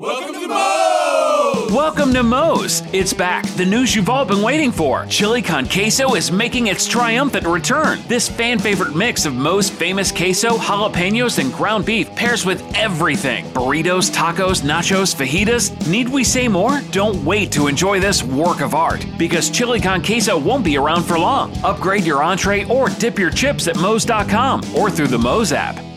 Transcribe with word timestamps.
Welcome 0.00 0.32
to 0.32 0.48
Moe's! 0.48 1.72
Welcome 1.72 2.14
to 2.14 2.22
Moe's. 2.22 2.82
It's 2.94 3.12
back. 3.12 3.46
The 3.56 3.66
news 3.66 3.94
you've 3.94 4.08
all 4.08 4.24
been 4.24 4.40
waiting 4.40 4.72
for. 4.72 5.04
Chili 5.10 5.42
con 5.42 5.68
queso 5.68 6.14
is 6.14 6.32
making 6.32 6.68
its 6.68 6.88
triumphant 6.88 7.46
return. 7.46 8.00
This 8.08 8.26
fan 8.26 8.58
favorite 8.58 8.96
mix 8.96 9.26
of 9.26 9.34
Moe's 9.34 9.68
famous 9.68 10.10
queso, 10.10 10.56
jalapenos, 10.56 11.38
and 11.38 11.52
ground 11.52 11.84
beef 11.84 12.08
pairs 12.14 12.46
with 12.46 12.62
everything 12.74 13.44
burritos, 13.52 14.10
tacos, 14.10 14.62
nachos, 14.62 15.14
fajitas. 15.14 15.86
Need 15.86 16.08
we 16.08 16.24
say 16.24 16.48
more? 16.48 16.80
Don't 16.92 17.22
wait 17.22 17.52
to 17.52 17.66
enjoy 17.66 18.00
this 18.00 18.22
work 18.22 18.62
of 18.62 18.74
art 18.74 19.04
because 19.18 19.50
chili 19.50 19.80
con 19.80 20.02
queso 20.02 20.38
won't 20.38 20.64
be 20.64 20.78
around 20.78 21.02
for 21.02 21.18
long. 21.18 21.54
Upgrade 21.62 22.04
your 22.04 22.22
entree 22.22 22.64
or 22.70 22.88
dip 22.88 23.18
your 23.18 23.30
chips 23.30 23.68
at 23.68 23.76
Moe's.com 23.76 24.62
or 24.74 24.90
through 24.90 25.08
the 25.08 25.18
Moe's 25.18 25.52
app. 25.52 25.89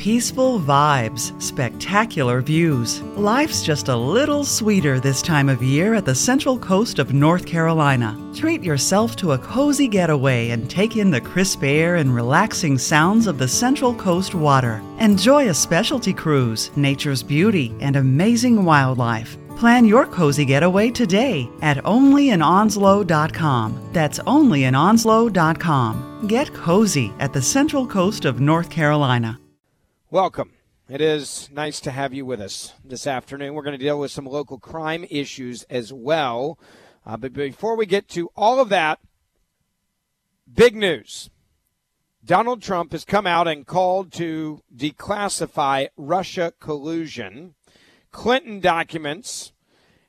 Peaceful 0.00 0.58
vibes, 0.58 1.38
spectacular 1.42 2.40
views. 2.40 3.02
Life's 3.18 3.62
just 3.62 3.88
a 3.88 3.94
little 3.94 4.44
sweeter 4.44 4.98
this 4.98 5.20
time 5.20 5.50
of 5.50 5.62
year 5.62 5.92
at 5.92 6.06
the 6.06 6.14
central 6.14 6.58
coast 6.58 6.98
of 6.98 7.12
North 7.12 7.44
Carolina. 7.44 8.16
Treat 8.34 8.62
yourself 8.62 9.14
to 9.16 9.32
a 9.32 9.38
cozy 9.38 9.86
getaway 9.86 10.48
and 10.48 10.70
take 10.70 10.96
in 10.96 11.10
the 11.10 11.20
crisp 11.20 11.62
air 11.62 11.96
and 11.96 12.14
relaxing 12.14 12.78
sounds 12.78 13.26
of 13.26 13.36
the 13.36 13.46
Central 13.46 13.94
Coast 13.94 14.34
water. 14.34 14.82
Enjoy 15.00 15.50
a 15.50 15.54
specialty 15.54 16.14
cruise, 16.14 16.74
nature's 16.76 17.22
beauty, 17.22 17.76
and 17.80 17.96
amazing 17.96 18.64
wildlife. 18.64 19.36
Plan 19.58 19.84
your 19.84 20.06
cozy 20.06 20.46
getaway 20.46 20.88
today 20.88 21.46
at 21.60 21.76
onlyinonslow.com. 21.76 23.90
That's 23.92 24.18
onlyinonslow.com. 24.18 26.26
Get 26.26 26.54
cozy 26.54 27.12
at 27.18 27.34
the 27.34 27.42
Central 27.42 27.86
Coast 27.86 28.24
of 28.24 28.40
North 28.40 28.70
Carolina. 28.70 29.38
Welcome. 30.12 30.54
It 30.88 31.00
is 31.00 31.48
nice 31.52 31.78
to 31.82 31.92
have 31.92 32.12
you 32.12 32.26
with 32.26 32.40
us 32.40 32.72
this 32.84 33.06
afternoon. 33.06 33.54
We're 33.54 33.62
going 33.62 33.78
to 33.78 33.84
deal 33.84 34.00
with 34.00 34.10
some 34.10 34.24
local 34.24 34.58
crime 34.58 35.06
issues 35.08 35.62
as 35.70 35.92
well. 35.92 36.58
Uh, 37.06 37.16
but 37.16 37.32
before 37.32 37.76
we 37.76 37.86
get 37.86 38.08
to 38.08 38.28
all 38.34 38.58
of 38.58 38.70
that, 38.70 38.98
big 40.52 40.74
news. 40.74 41.30
Donald 42.24 42.60
Trump 42.60 42.90
has 42.90 43.04
come 43.04 43.24
out 43.24 43.46
and 43.46 43.68
called 43.68 44.10
to 44.14 44.62
declassify 44.74 45.86
Russia 45.96 46.54
collusion. 46.58 47.54
Clinton 48.10 48.58
documents 48.58 49.52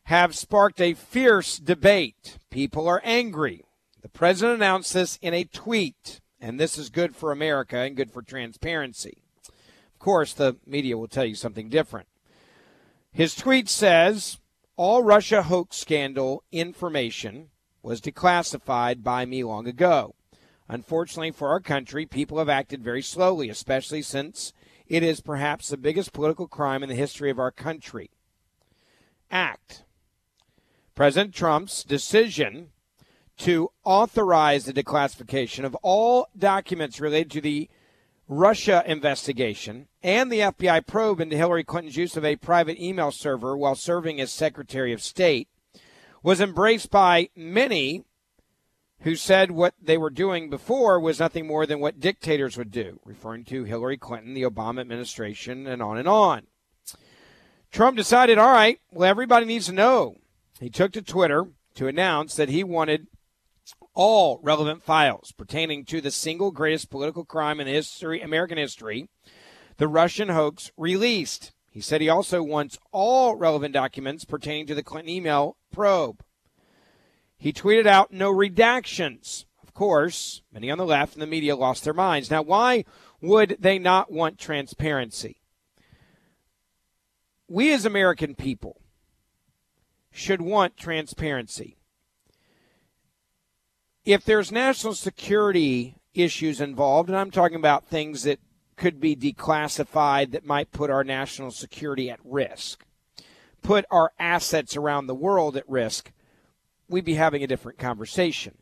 have 0.05 0.35
sparked 0.35 0.81
a 0.81 0.95
fierce 0.95 1.59
debate. 1.59 2.39
People 2.49 2.87
are 2.87 3.01
angry. 3.03 3.65
The 4.01 4.09
president 4.09 4.55
announced 4.55 4.95
this 4.95 5.19
in 5.21 5.35
a 5.35 5.43
tweet, 5.43 6.21
and 6.39 6.59
this 6.59 6.75
is 6.75 6.89
good 6.89 7.15
for 7.15 7.31
America 7.31 7.77
and 7.77 7.95
good 7.95 8.09
for 8.09 8.23
transparency 8.23 9.20
course, 10.01 10.33
the 10.33 10.57
media 10.65 10.97
will 10.97 11.07
tell 11.07 11.25
you 11.25 11.35
something 11.35 11.69
different. 11.69 12.07
His 13.11 13.35
tweet 13.35 13.69
says 13.69 14.39
all 14.75 15.03
Russia 15.03 15.43
hoax 15.43 15.77
scandal 15.77 16.43
information 16.51 17.49
was 17.83 18.01
declassified 18.01 19.03
by 19.03 19.25
me 19.25 19.43
long 19.43 19.67
ago. 19.67 20.15
Unfortunately 20.67 21.31
for 21.31 21.49
our 21.49 21.59
country, 21.59 22.05
people 22.05 22.37
have 22.37 22.49
acted 22.49 22.83
very 22.83 23.01
slowly, 23.01 23.49
especially 23.49 24.01
since 24.01 24.53
it 24.87 25.03
is 25.03 25.21
perhaps 25.21 25.69
the 25.69 25.77
biggest 25.77 26.13
political 26.13 26.47
crime 26.47 26.83
in 26.83 26.89
the 26.89 26.95
history 26.95 27.29
of 27.29 27.39
our 27.39 27.51
country. 27.51 28.09
Act. 29.29 29.83
President 30.95 31.33
Trump's 31.33 31.83
decision 31.83 32.69
to 33.37 33.69
authorize 33.83 34.65
the 34.65 34.73
declassification 34.73 35.63
of 35.63 35.75
all 35.75 36.27
documents 36.37 36.99
related 36.99 37.31
to 37.31 37.41
the 37.41 37.69
Russia 38.31 38.81
investigation 38.87 39.89
and 40.01 40.31
the 40.31 40.39
FBI 40.39 40.87
probe 40.87 41.19
into 41.19 41.35
Hillary 41.35 41.65
Clinton's 41.65 41.97
use 41.97 42.15
of 42.15 42.23
a 42.23 42.37
private 42.37 42.79
email 42.79 43.11
server 43.11 43.57
while 43.57 43.75
serving 43.75 44.21
as 44.21 44.31
Secretary 44.31 44.93
of 44.93 45.01
State 45.01 45.49
was 46.23 46.39
embraced 46.39 46.89
by 46.89 47.27
many 47.35 48.05
who 49.01 49.17
said 49.17 49.51
what 49.51 49.73
they 49.81 49.97
were 49.97 50.09
doing 50.09 50.49
before 50.49 50.97
was 50.97 51.19
nothing 51.19 51.45
more 51.45 51.65
than 51.65 51.81
what 51.81 51.99
dictators 51.99 52.55
would 52.55 52.71
do, 52.71 53.01
referring 53.03 53.43
to 53.43 53.65
Hillary 53.65 53.97
Clinton, 53.97 54.33
the 54.33 54.43
Obama 54.43 54.79
administration, 54.79 55.67
and 55.67 55.81
on 55.81 55.97
and 55.97 56.07
on. 56.07 56.43
Trump 57.69 57.97
decided, 57.97 58.37
all 58.37 58.53
right, 58.53 58.79
well, 58.93 59.09
everybody 59.09 59.45
needs 59.45 59.65
to 59.65 59.73
know. 59.73 60.15
He 60.57 60.69
took 60.69 60.93
to 60.93 61.01
Twitter 61.01 61.47
to 61.75 61.87
announce 61.87 62.35
that 62.35 62.47
he 62.47 62.63
wanted 62.63 63.07
all 63.93 64.39
relevant 64.41 64.83
files 64.83 65.31
pertaining 65.31 65.85
to 65.85 66.01
the 66.01 66.11
single 66.11 66.51
greatest 66.51 66.89
political 66.89 67.25
crime 67.25 67.59
in 67.59 67.67
history, 67.67 68.21
American 68.21 68.57
history, 68.57 69.09
the 69.77 69.87
Russian 69.87 70.29
hoax, 70.29 70.71
released. 70.77 71.51
He 71.69 71.81
said 71.81 72.01
he 72.01 72.09
also 72.09 72.43
wants 72.43 72.77
all 72.91 73.35
relevant 73.35 73.73
documents 73.73 74.25
pertaining 74.25 74.67
to 74.67 74.75
the 74.75 74.83
Clinton 74.83 75.09
email 75.09 75.57
probe. 75.71 76.23
He 77.37 77.51
tweeted 77.51 77.87
out 77.87 78.11
no 78.11 78.31
redactions. 78.31 79.45
Of 79.63 79.73
course, 79.73 80.41
many 80.53 80.69
on 80.69 80.77
the 80.77 80.85
left 80.85 81.13
and 81.13 81.21
the 81.21 81.27
media 81.27 81.55
lost 81.55 81.83
their 81.83 81.93
minds. 81.93 82.29
Now, 82.29 82.41
why 82.41 82.85
would 83.21 83.57
they 83.59 83.79
not 83.79 84.11
want 84.11 84.37
transparency? 84.37 85.41
We 87.47 87.73
as 87.73 87.85
American 87.85 88.35
people 88.35 88.81
should 90.11 90.41
want 90.41 90.77
transparency 90.77 91.77
if 94.05 94.25
there's 94.25 94.51
national 94.51 94.93
security 94.93 95.95
issues 96.13 96.59
involved, 96.59 97.09
and 97.09 97.17
I'm 97.17 97.31
talking 97.31 97.57
about 97.57 97.85
things 97.85 98.23
that 98.23 98.39
could 98.75 98.99
be 98.99 99.15
declassified 99.15 100.31
that 100.31 100.45
might 100.45 100.71
put 100.71 100.89
our 100.89 101.03
national 101.03 101.51
security 101.51 102.09
at 102.09 102.19
risk, 102.23 102.85
put 103.61 103.85
our 103.91 104.11
assets 104.19 104.75
around 104.75 105.07
the 105.07 105.15
world 105.15 105.55
at 105.55 105.69
risk, 105.69 106.11
we'd 106.89 107.05
be 107.05 107.13
having 107.13 107.43
a 107.43 107.47
different 107.47 107.77
conversation. 107.77 108.57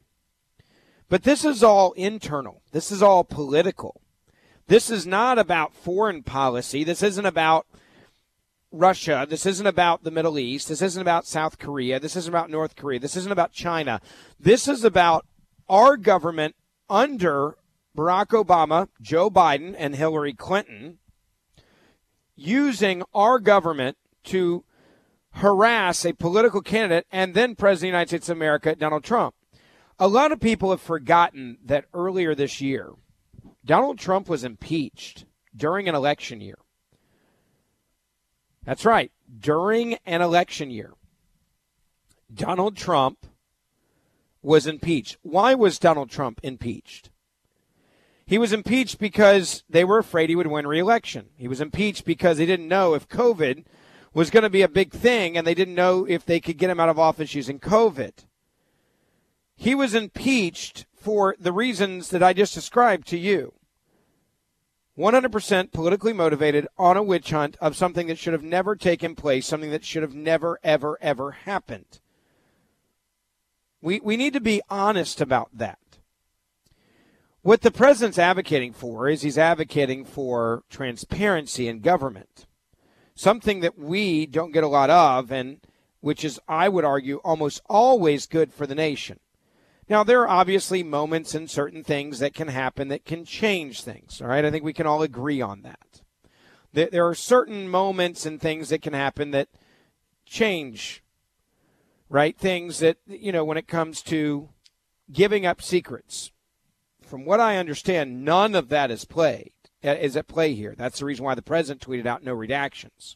But 1.08 1.24
this 1.24 1.44
is 1.44 1.64
all 1.64 1.94
internal. 1.94 2.62
This 2.72 2.92
is 2.92 3.02
all 3.02 3.24
political. 3.24 4.02
This 4.68 4.92
is 4.92 5.08
not 5.08 5.40
about 5.40 5.74
foreign 5.74 6.22
policy. 6.22 6.84
This 6.84 7.02
isn't 7.02 7.26
about 7.26 7.66
Russia. 8.72 9.26
This 9.28 9.48
isn't 9.48 9.66
about 9.66 10.04
the 10.04 10.12
Middle 10.12 10.38
East. 10.38 10.68
This 10.68 10.84
isn't 10.84 11.02
about 11.02 11.26
South 11.26 11.58
Korea. 11.58 12.00
This 12.00 12.16
isn't 12.16 12.32
about 12.32 12.52
North 12.52 12.76
Korea. 12.76 13.00
This 13.00 13.16
isn't 13.16 13.32
about 13.32 13.52
China. 13.52 14.00
This 14.40 14.68
is 14.68 14.84
about 14.84 15.26
our 15.70 15.96
government 15.98 16.56
under 16.90 17.56
Barack 17.96 18.28
Obama, 18.28 18.88
Joe 19.02 19.30
Biden, 19.30 19.76
and 19.78 19.96
Hillary 19.96 20.34
Clinton 20.34 20.98
using 22.36 23.04
our 23.14 23.40
government 23.40 23.98
to 24.26 24.64
harass 25.34 26.06
a 26.06 26.14
political 26.14 26.62
candidate 26.62 27.06
and 27.12 27.34
then 27.34 27.56
President 27.56 27.76
of 27.76 27.82
the 27.82 27.88
United 27.88 28.08
States 28.10 28.30
of 28.30 28.38
America, 28.38 28.76
Donald 28.76 29.04
Trump. 29.04 29.36
A 30.00 30.08
lot 30.08 30.32
of 30.32 30.40
people 30.40 30.72
have 30.72 30.82
forgotten 30.82 31.58
that 31.66 31.86
earlier 31.94 32.34
this 32.34 32.62
year, 32.62 32.94
Donald 33.66 34.00
Trump 34.00 34.30
was 34.30 34.44
impeached 34.44 35.26
during 35.56 35.90
an 35.90 35.96
election 35.96 36.42
year. 36.42 36.58
That's 38.64 38.86
right. 38.86 39.12
During 39.40 39.98
an 40.06 40.22
election 40.22 40.72
year, 40.72 40.94
Donald 42.34 42.78
Trump 42.78 43.26
was 44.42 44.68
impeached. 44.68 45.18
Why 45.22 45.54
was 45.54 45.80
Donald 45.80 46.10
Trump 46.10 46.40
impeached? 46.44 47.10
He 48.26 48.38
was 48.38 48.54
impeached 48.54 49.00
because 49.00 49.64
they 49.70 49.84
were 49.84 49.98
afraid 49.98 50.30
he 50.30 50.36
would 50.36 50.48
win 50.48 50.68
re-election. 50.68 51.30
He 51.36 51.48
was 51.48 51.62
impeached 51.62 52.06
because 52.06 52.38
they 52.38 52.46
didn't 52.46 52.68
know 52.68 52.94
if 52.94 53.08
COVID 53.08 53.66
was 54.14 54.30
going 54.30 54.44
to 54.44 54.50
be 54.50 54.62
a 54.62 54.68
big 54.68 54.92
thing 54.92 55.36
and 55.36 55.46
they 55.46 55.56
didn't 55.56 55.76
know 55.76 56.06
if 56.06 56.26
they 56.26 56.40
could 56.40 56.58
get 56.58 56.70
him 56.70 56.80
out 56.80 56.90
of 56.90 57.00
office 57.00 57.34
using 57.34 57.60
COVID. 57.60 58.26
He 59.56 59.76
was 59.76 59.96
impeached 59.96 60.86
for 60.94 61.36
the 61.40 61.52
reasons 61.52 62.10
that 62.10 62.24
I 62.24 62.34
just 62.34 62.54
described 62.54 63.08
to 63.08 63.18
you. 63.18 63.54
100% 64.98 65.72
politically 65.72 66.14
motivated 66.14 66.68
on 66.78 66.98
a 66.98 67.04
witch 67.04 67.32
hunt 67.32 67.58
of 67.62 67.76
something 67.76 68.08
that 68.08 68.18
should 68.18 68.34
have 68.34 68.44
never 68.44 68.76
taken 68.76 69.16
place, 69.16 69.48
something 69.48 69.72
that 69.72 69.86
should 69.86 70.04
have 70.04 70.14
never, 70.14 70.60
ever, 70.64 70.98
ever 71.02 71.32
happened. 71.32 72.00
We, 73.82 74.00
we 74.02 74.18
need 74.18 74.34
to 74.34 74.42
be 74.42 74.62
honest 74.70 75.22
about 75.22 75.50
that. 75.54 75.80
What 77.42 77.62
the 77.62 77.72
president's 77.72 78.20
advocating 78.20 78.74
for 78.74 79.08
is 79.08 79.22
he's 79.22 79.38
advocating 79.38 80.04
for 80.04 80.64
transparency 80.70 81.68
in 81.68 81.80
government, 81.80 82.46
something 83.16 83.62
that 83.62 83.80
we 83.80 84.26
don't 84.26 84.52
get 84.52 84.66
a 84.66 84.68
lot 84.68 84.90
of, 84.90 85.32
and 85.32 85.62
which 86.02 86.26
is, 86.26 86.40
I 86.48 86.68
would 86.68 86.84
argue, 86.84 87.18
almost 87.24 87.62
always 87.70 88.26
good 88.26 88.54
for 88.54 88.68
the 88.68 88.76
nation. 88.76 89.20
Now, 89.90 90.04
there 90.04 90.22
are 90.22 90.28
obviously 90.28 90.84
moments 90.84 91.34
and 91.34 91.50
certain 91.50 91.84
things 91.84 92.20
that 92.20 92.34
can 92.34 92.50
happen 92.50 92.90
that 92.90 93.06
can 93.06 93.26
change 93.26 93.82
things. 93.82 94.22
All 94.22 94.28
right. 94.28 94.46
I 94.46 94.52
think 94.52 94.64
we 94.64 94.74
can 94.74 94.86
all 94.86 95.02
agree 95.02 95.42
on 95.42 95.64
that. 95.64 96.02
There 96.72 97.08
are 97.08 97.16
certain 97.16 97.68
moments 97.68 98.26
and 98.28 98.40
things 98.40 98.70
that 98.70 98.84
can 98.84 98.94
happen 98.94 99.32
that 99.32 99.48
change, 100.28 101.02
right? 102.10 102.38
Things 102.38 102.80
that, 102.80 102.98
you 103.08 103.32
know, 103.32 103.46
when 103.46 103.58
it 103.58 103.68
comes 103.68 104.02
to 104.04 104.50
giving 105.12 105.46
up 105.46 105.62
secrets. 105.62 106.32
From 107.02 107.26
what 107.26 107.40
I 107.40 107.58
understand, 107.58 108.24
none 108.24 108.54
of 108.54 108.70
that 108.70 108.92
is 108.92 109.06
played. 109.06 109.52
Uh, 109.84 109.92
is 109.92 110.18
at 110.18 110.28
play 110.28 110.54
here. 110.54 110.76
That's 110.78 111.00
the 111.00 111.06
reason 111.06 111.24
why 111.24 111.36
the 111.36 111.42
president 111.42 111.82
tweeted 111.82 112.06
out 112.06 112.22
no 112.22 112.36
redactions. 112.36 113.16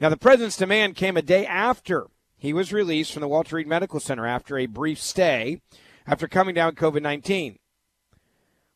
Now, 0.00 0.08
the 0.08 0.16
president's 0.16 0.56
demand 0.56 0.96
came 0.96 1.16
a 1.16 1.22
day 1.22 1.46
after 1.46 2.08
he 2.36 2.52
was 2.52 2.72
released 2.72 3.12
from 3.12 3.20
the 3.20 3.28
Walter 3.28 3.56
Reed 3.56 3.68
Medical 3.68 4.00
Center 4.00 4.26
after 4.26 4.58
a 4.58 4.66
brief 4.66 5.00
stay 5.00 5.60
after 6.08 6.26
coming 6.26 6.56
down 6.56 6.70
with 6.70 6.76
COVID 6.76 7.02
19. 7.02 7.58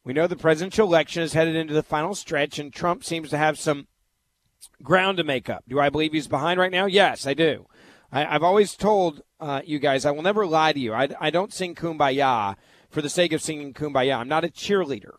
We 0.04 0.12
know 0.12 0.28
the 0.28 0.36
presidential 0.36 0.86
election 0.86 1.22
is 1.22 1.32
headed 1.32 1.56
into 1.56 1.74
the 1.74 1.82
final 1.82 2.14
stretch, 2.14 2.58
and 2.60 2.72
Trump 2.72 3.04
seems 3.04 3.30
to 3.30 3.38
have 3.38 3.58
some 3.58 3.88
ground 4.82 5.16
to 5.18 5.24
make 5.24 5.50
up. 5.50 5.64
Do 5.68 5.80
I 5.80 5.90
believe 5.90 6.12
he's 6.12 6.28
behind 6.28 6.60
right 6.60 6.72
now? 6.72 6.86
Yes, 6.86 7.26
I 7.26 7.34
do. 7.34 7.66
I, 8.12 8.24
have 8.24 8.42
always 8.42 8.76
told 8.76 9.22
uh, 9.40 9.62
you 9.64 9.78
guys 9.78 10.04
I 10.04 10.10
will 10.10 10.22
never 10.22 10.46
lie 10.46 10.74
to 10.74 10.78
you. 10.78 10.92
I, 10.92 11.08
I 11.18 11.30
don't 11.30 11.52
sing 11.52 11.74
kumbaya 11.74 12.56
for 12.90 13.00
the 13.00 13.08
sake 13.08 13.32
of 13.32 13.40
singing 13.40 13.72
kumbaya. 13.72 14.18
I'm 14.18 14.28
not 14.28 14.44
a 14.44 14.48
cheerleader. 14.48 15.14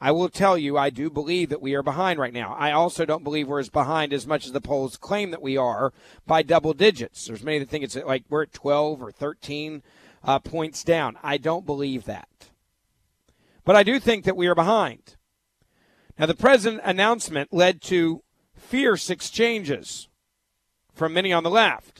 I 0.00 0.10
will 0.10 0.30
tell 0.30 0.58
you, 0.58 0.76
I 0.76 0.90
do 0.90 1.10
believe 1.10 1.50
that 1.50 1.62
we 1.62 1.74
are 1.74 1.82
behind 1.82 2.18
right 2.18 2.32
now. 2.32 2.56
I 2.58 2.72
also 2.72 3.04
don't 3.04 3.22
believe 3.22 3.46
we're 3.46 3.60
as 3.60 3.68
behind 3.68 4.12
as 4.12 4.26
much 4.26 4.46
as 4.46 4.52
the 4.52 4.60
polls 4.60 4.96
claim 4.96 5.30
that 5.30 5.42
we 5.42 5.56
are 5.56 5.92
by 6.26 6.42
double 6.42 6.72
digits. 6.72 7.26
There's 7.26 7.44
many 7.44 7.60
that 7.60 7.68
think 7.68 7.84
it's 7.84 7.94
like 7.94 8.24
we're 8.28 8.42
at 8.42 8.52
12 8.52 9.02
or 9.02 9.12
13 9.12 9.82
uh, 10.24 10.38
points 10.40 10.82
down. 10.82 11.18
I 11.22 11.36
don't 11.36 11.66
believe 11.66 12.06
that. 12.06 12.28
But 13.64 13.76
I 13.76 13.82
do 13.82 14.00
think 14.00 14.24
that 14.24 14.36
we 14.36 14.48
are 14.48 14.56
behind. 14.56 15.16
Now, 16.18 16.26
the 16.26 16.34
president 16.34 16.82
announcement 16.84 17.52
led 17.52 17.80
to 17.82 18.24
fierce 18.56 19.08
exchanges 19.08 20.08
from 20.92 21.12
many 21.12 21.32
on 21.32 21.44
the 21.44 21.50
left. 21.50 21.91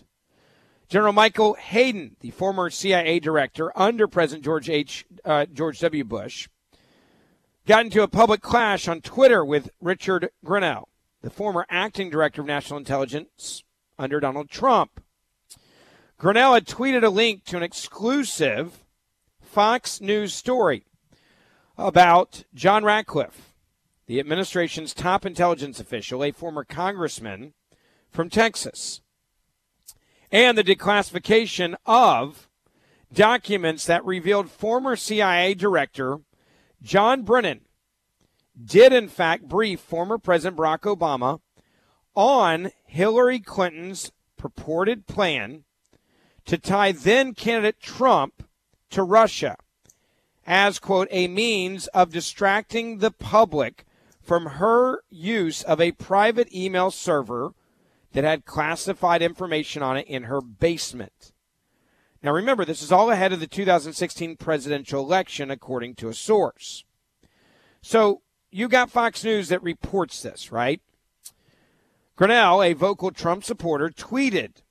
General 0.92 1.14
Michael 1.14 1.54
Hayden, 1.54 2.16
the 2.20 2.32
former 2.32 2.68
CIA 2.68 3.18
director 3.18 3.72
under 3.74 4.06
President 4.06 4.44
George 4.44 4.68
H. 4.68 5.06
Uh, 5.24 5.46
George 5.46 5.80
W. 5.80 6.04
Bush, 6.04 6.50
got 7.66 7.86
into 7.86 8.02
a 8.02 8.08
public 8.08 8.42
clash 8.42 8.86
on 8.88 9.00
Twitter 9.00 9.42
with 9.42 9.70
Richard 9.80 10.28
Grenell, 10.44 10.90
the 11.22 11.30
former 11.30 11.64
acting 11.70 12.10
director 12.10 12.42
of 12.42 12.46
national 12.46 12.78
intelligence 12.78 13.64
under 13.98 14.20
Donald 14.20 14.50
Trump. 14.50 15.02
Grenell 16.20 16.52
had 16.52 16.66
tweeted 16.66 17.02
a 17.02 17.08
link 17.08 17.44
to 17.44 17.56
an 17.56 17.62
exclusive 17.62 18.84
Fox 19.40 19.98
News 19.98 20.34
story 20.34 20.84
about 21.78 22.44
John 22.52 22.84
Ratcliffe, 22.84 23.54
the 24.04 24.20
administration's 24.20 24.92
top 24.92 25.24
intelligence 25.24 25.80
official, 25.80 26.22
a 26.22 26.32
former 26.32 26.64
congressman 26.64 27.54
from 28.10 28.28
Texas, 28.28 29.00
and 30.32 30.56
the 30.56 30.64
declassification 30.64 31.76
of 31.84 32.49
documents 33.12 33.84
that 33.84 34.05
revealed 34.05 34.50
former 34.50 34.96
CIA 34.96 35.52
director 35.55 36.20
John 36.82 37.23
Brennan 37.23 37.61
did, 38.62 38.93
in 38.93 39.08
fact, 39.08 39.44
brief 39.44 39.79
former 39.79 40.19
President 40.19 40.56
Barack 40.56 40.81
Obama 40.81 41.40
on 42.14 42.73
Hillary 42.87 43.38
Clinton's 43.38 44.11
purported 44.37 45.06
plan 45.06 45.64
to 46.44 46.58
tie 46.58 46.93
then 46.93 47.34
candidate 47.34 47.81
Trump 47.81 48.43
to 48.90 49.02
Russia 49.02 49.56
as, 50.44 50.81
quote, 50.81 51.08
a 51.11 51.29
means 51.29 51.87
of 51.88 52.11
distracting 52.11 52.99
the 52.99 53.12
public 53.12 53.84
from 54.20 54.46
her 54.46 55.02
use 55.08 55.62
of 55.62 55.81
a 55.81 55.93
private 55.93 56.52
email 56.52 56.90
server 56.90 57.52
that 58.12 58.24
had 58.24 58.44
classified 58.44 59.22
information 59.22 59.82
on 59.82 59.96
it 59.96 60.06
in 60.06 60.24
her 60.24 60.40
basement. 60.40 61.32
Now, 62.22 62.32
remember, 62.32 62.64
this 62.64 62.82
is 62.82 62.92
all 62.92 63.10
ahead 63.10 63.32
of 63.32 63.40
the 63.40 63.46
2016 63.46 64.36
presidential 64.36 65.02
election, 65.02 65.50
according 65.50 65.96
to 65.96 66.08
a 66.08 66.14
source. 66.14 66.84
So, 67.80 68.22
you 68.50 68.68
got 68.68 68.90
Fox 68.90 69.24
News 69.24 69.48
that 69.48 69.62
reports 69.62 70.22
this, 70.22 70.52
right? 70.52 70.80
Grenell, 72.16 72.64
a 72.64 72.74
vocal 72.74 73.10
Trump 73.10 73.42
supporter, 73.42 73.88
tweeted 73.88 74.62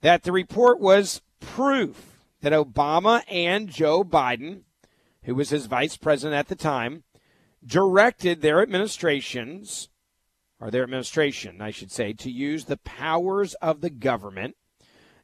that 0.00 0.22
the 0.22 0.32
report 0.32 0.80
was 0.80 1.20
proof 1.40 2.18
that 2.40 2.52
Obama 2.52 3.22
and 3.28 3.68
Joe 3.68 4.04
Biden, 4.04 4.62
who 5.24 5.34
was 5.34 5.50
his 5.50 5.66
vice 5.66 5.96
president 5.96 6.38
at 6.38 6.48
the 6.48 6.54
time, 6.54 7.02
directed 7.66 8.40
their 8.40 8.62
administrations, 8.62 9.88
or 10.60 10.70
their 10.70 10.82
administration, 10.82 11.60
I 11.60 11.70
should 11.70 11.90
say, 11.90 12.12
to 12.14 12.30
use 12.30 12.64
the 12.64 12.76
powers 12.76 13.54
of 13.54 13.80
the 13.80 13.90
government 13.90 14.56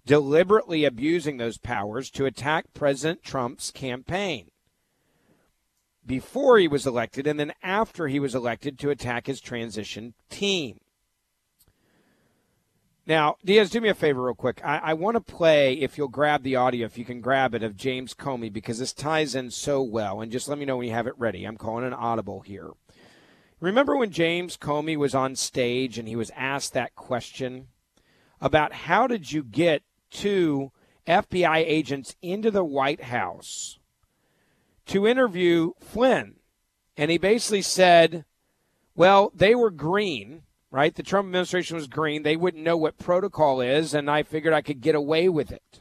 deliberately 0.06 0.84
abusing 0.84 1.36
those 1.36 1.58
powers 1.58 2.10
to 2.10 2.26
attack 2.26 2.66
President 2.74 3.22
Trump's 3.22 3.70
campaign 3.70 4.50
before 6.04 6.58
he 6.58 6.66
was 6.66 6.86
elected 6.86 7.26
and 7.26 7.38
then 7.38 7.52
after 7.62 8.08
he 8.08 8.18
was 8.18 8.34
elected 8.34 8.78
to 8.78 8.90
attack 8.90 9.26
his 9.26 9.40
transition 9.40 10.14
team. 10.28 10.80
Now, 13.06 13.36
Diaz, 13.44 13.70
do 13.70 13.80
me 13.80 13.88
a 13.88 13.94
favor, 13.94 14.22
real 14.22 14.34
quick. 14.34 14.60
I, 14.64 14.78
I 14.78 14.94
want 14.94 15.16
to 15.16 15.20
play, 15.20 15.74
if 15.74 15.98
you'll 15.98 16.08
grab 16.08 16.42
the 16.42 16.56
audio, 16.56 16.86
if 16.86 16.96
you 16.96 17.04
can 17.04 17.20
grab 17.20 17.54
it, 17.54 17.62
of 17.62 17.76
James 17.76 18.14
Comey, 18.14 18.52
because 18.52 18.78
this 18.78 18.92
ties 18.92 19.34
in 19.34 19.50
so 19.50 19.82
well. 19.82 20.20
And 20.20 20.30
just 20.30 20.48
let 20.48 20.58
me 20.58 20.64
know 20.64 20.76
when 20.76 20.86
you 20.86 20.92
have 20.92 21.06
it 21.06 21.18
ready. 21.18 21.44
I'm 21.44 21.56
calling 21.56 21.84
an 21.84 21.92
audible 21.92 22.40
here. 22.40 22.70
Remember 23.60 23.96
when 23.96 24.10
James 24.10 24.56
Comey 24.56 24.96
was 24.96 25.14
on 25.14 25.36
stage 25.36 25.98
and 25.98 26.08
he 26.08 26.16
was 26.16 26.32
asked 26.34 26.72
that 26.72 26.94
question 26.94 27.68
about 28.40 28.72
how 28.72 29.06
did 29.06 29.32
you 29.32 29.44
get 29.44 29.82
two 30.10 30.72
FBI 31.06 31.64
agents 31.66 32.16
into 32.22 32.50
the 32.50 32.64
White 32.64 33.04
House 33.04 33.78
to 34.86 35.06
interview 35.06 35.72
Flynn. 35.80 36.36
And 36.96 37.10
he 37.10 37.18
basically 37.18 37.62
said, 37.62 38.24
well, 38.94 39.32
they 39.34 39.54
were 39.54 39.70
green, 39.70 40.42
right? 40.70 40.94
The 40.94 41.02
Trump 41.02 41.26
administration 41.26 41.76
was 41.76 41.86
green. 41.86 42.22
They 42.22 42.36
wouldn't 42.36 42.64
know 42.64 42.76
what 42.76 42.98
protocol 42.98 43.60
is, 43.60 43.94
and 43.94 44.10
I 44.10 44.22
figured 44.22 44.52
I 44.52 44.62
could 44.62 44.80
get 44.80 44.94
away 44.94 45.28
with 45.28 45.50
it. 45.50 45.80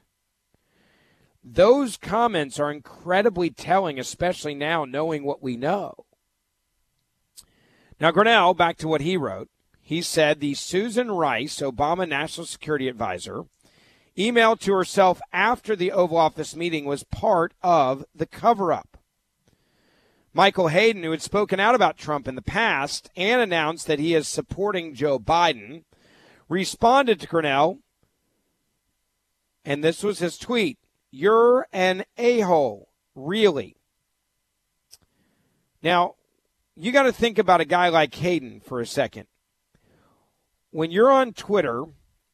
Those 1.44 1.98
comments 1.98 2.60
are 2.60 2.72
incredibly 2.72 3.50
telling, 3.50 4.00
especially 4.00 4.56
now 4.56 4.86
knowing 4.86 5.24
what 5.24 5.42
we 5.42 5.58
know. 5.58 6.06
Now, 8.00 8.12
Grenell, 8.12 8.56
back 8.56 8.78
to 8.78 8.88
what 8.88 9.02
he 9.02 9.18
wrote, 9.18 9.50
he 9.82 10.02
said 10.02 10.40
the 10.40 10.54
Susan 10.54 11.12
Rice, 11.12 11.60
Obama 11.60 12.08
National 12.08 12.46
Security 12.46 12.88
Advisor, 12.88 13.44
emailed 14.18 14.60
to 14.62 14.74
herself 14.74 15.20
after 15.34 15.76
the 15.76 15.92
Oval 15.92 16.18
Office 16.18 16.56
meeting 16.56 16.86
was 16.86 17.04
part 17.04 17.54
of 17.62 18.06
the 18.16 18.26
cover 18.26 18.72
up. 18.72 18.98
Michael 20.34 20.70
Hayden, 20.70 21.04
who 21.04 21.12
had 21.12 21.22
spoken 21.22 21.60
out 21.60 21.76
about 21.76 21.98
Trump 21.98 22.28
in 22.28 22.36
the 22.36 22.42
past 22.42 23.10
and 23.16 23.42
announced 23.42 23.88
that 23.88 24.00
he 24.00 24.14
is 24.14 24.28
supporting 24.28 24.94
Joe 24.94 25.20
Biden, 25.20 25.84
responded 26.48 27.20
to 27.20 27.28
Grenell, 27.28 27.80
and 29.66 29.84
this 29.84 30.04
was 30.04 30.20
his 30.20 30.38
tweet 30.38 30.78
You're 31.12 31.68
an 31.74 32.06
a 32.18 32.42
hole, 32.42 32.90
really. 33.16 33.76
Now, 35.82 36.16
you 36.80 36.94
got 36.94 37.04
to 37.04 37.12
think 37.12 37.38
about 37.38 37.60
a 37.62 37.66
guy 37.66 37.90
like 37.90 38.16
Hayden 38.16 38.62
for 38.62 38.80
a 38.80 38.86
second. 38.86 39.28
When 40.72 40.92
you're 40.92 41.12
on 41.12 41.34
Twitter 41.34 41.84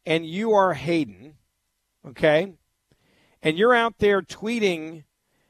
and 0.05 0.25
you 0.25 0.53
are 0.53 0.73
Hayden, 0.73 1.35
okay? 2.07 2.53
And 3.41 3.57
you're 3.57 3.73
out 3.73 3.97
there 3.97 4.21
tweeting 4.21 5.03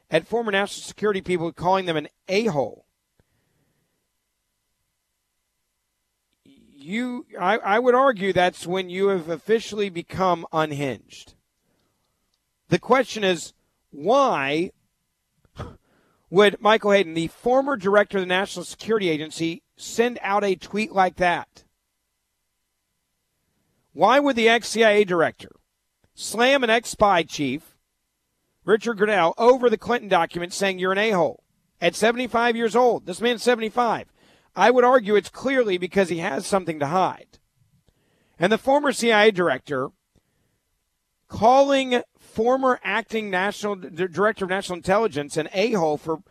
at 0.09 0.27
former 0.27 0.51
national 0.51 0.83
security 0.83 1.21
people, 1.21 1.51
calling 1.51 1.85
them 1.85 1.97
an 1.97 2.07
a 2.29 2.45
hole. 2.45 2.85
You, 6.45 7.25
I, 7.39 7.57
I 7.57 7.79
would 7.79 7.95
argue 7.95 8.31
that's 8.31 8.65
when 8.65 8.89
you 8.89 9.07
have 9.07 9.27
officially 9.27 9.89
become 9.89 10.45
unhinged. 10.53 11.33
The 12.69 12.79
question 12.79 13.23
is, 13.23 13.53
why 13.91 14.71
would 16.29 16.59
Michael 16.59 16.91
Hayden, 16.91 17.13
the 17.13 17.27
former 17.27 17.77
director 17.77 18.17
of 18.17 18.23
the 18.23 18.27
National 18.27 18.65
Security 18.65 19.09
Agency, 19.09 19.63
send 19.77 20.19
out 20.21 20.43
a 20.43 20.55
tweet 20.55 20.91
like 20.91 21.17
that? 21.17 21.63
Why 23.93 24.19
would 24.19 24.35
the 24.35 24.49
ex 24.49 24.69
CIA 24.69 25.03
director 25.03 25.51
slam 26.13 26.63
an 26.63 26.69
ex 26.69 26.89
spy 26.89 27.23
chief, 27.23 27.77
Richard 28.65 28.97
Grenell, 28.97 29.33
over 29.37 29.69
the 29.69 29.77
Clinton 29.77 30.09
document 30.09 30.53
saying 30.53 30.79
you're 30.79 30.91
an 30.91 30.97
a 30.97 31.11
hole 31.11 31.43
at 31.79 31.95
75 31.95 32.55
years 32.55 32.75
old? 32.75 33.05
This 33.05 33.21
man's 33.21 33.43
75. 33.43 34.11
I 34.55 34.71
would 34.71 34.83
argue 34.83 35.15
it's 35.15 35.29
clearly 35.29 35.77
because 35.77 36.09
he 36.09 36.19
has 36.19 36.45
something 36.45 36.79
to 36.79 36.87
hide. 36.87 37.39
And 38.39 38.51
the 38.51 38.57
former 38.57 38.91
CIA 38.91 39.31
director 39.31 39.89
calling 41.27 42.01
former 42.35 42.81
acting 42.83 43.29
national 43.29 43.75
director 43.75 44.43
of 44.43 44.49
national 44.49 44.75
intelligence 44.75 45.37
an 45.37 45.47
a-hole 45.53 45.95
for 45.95 46.21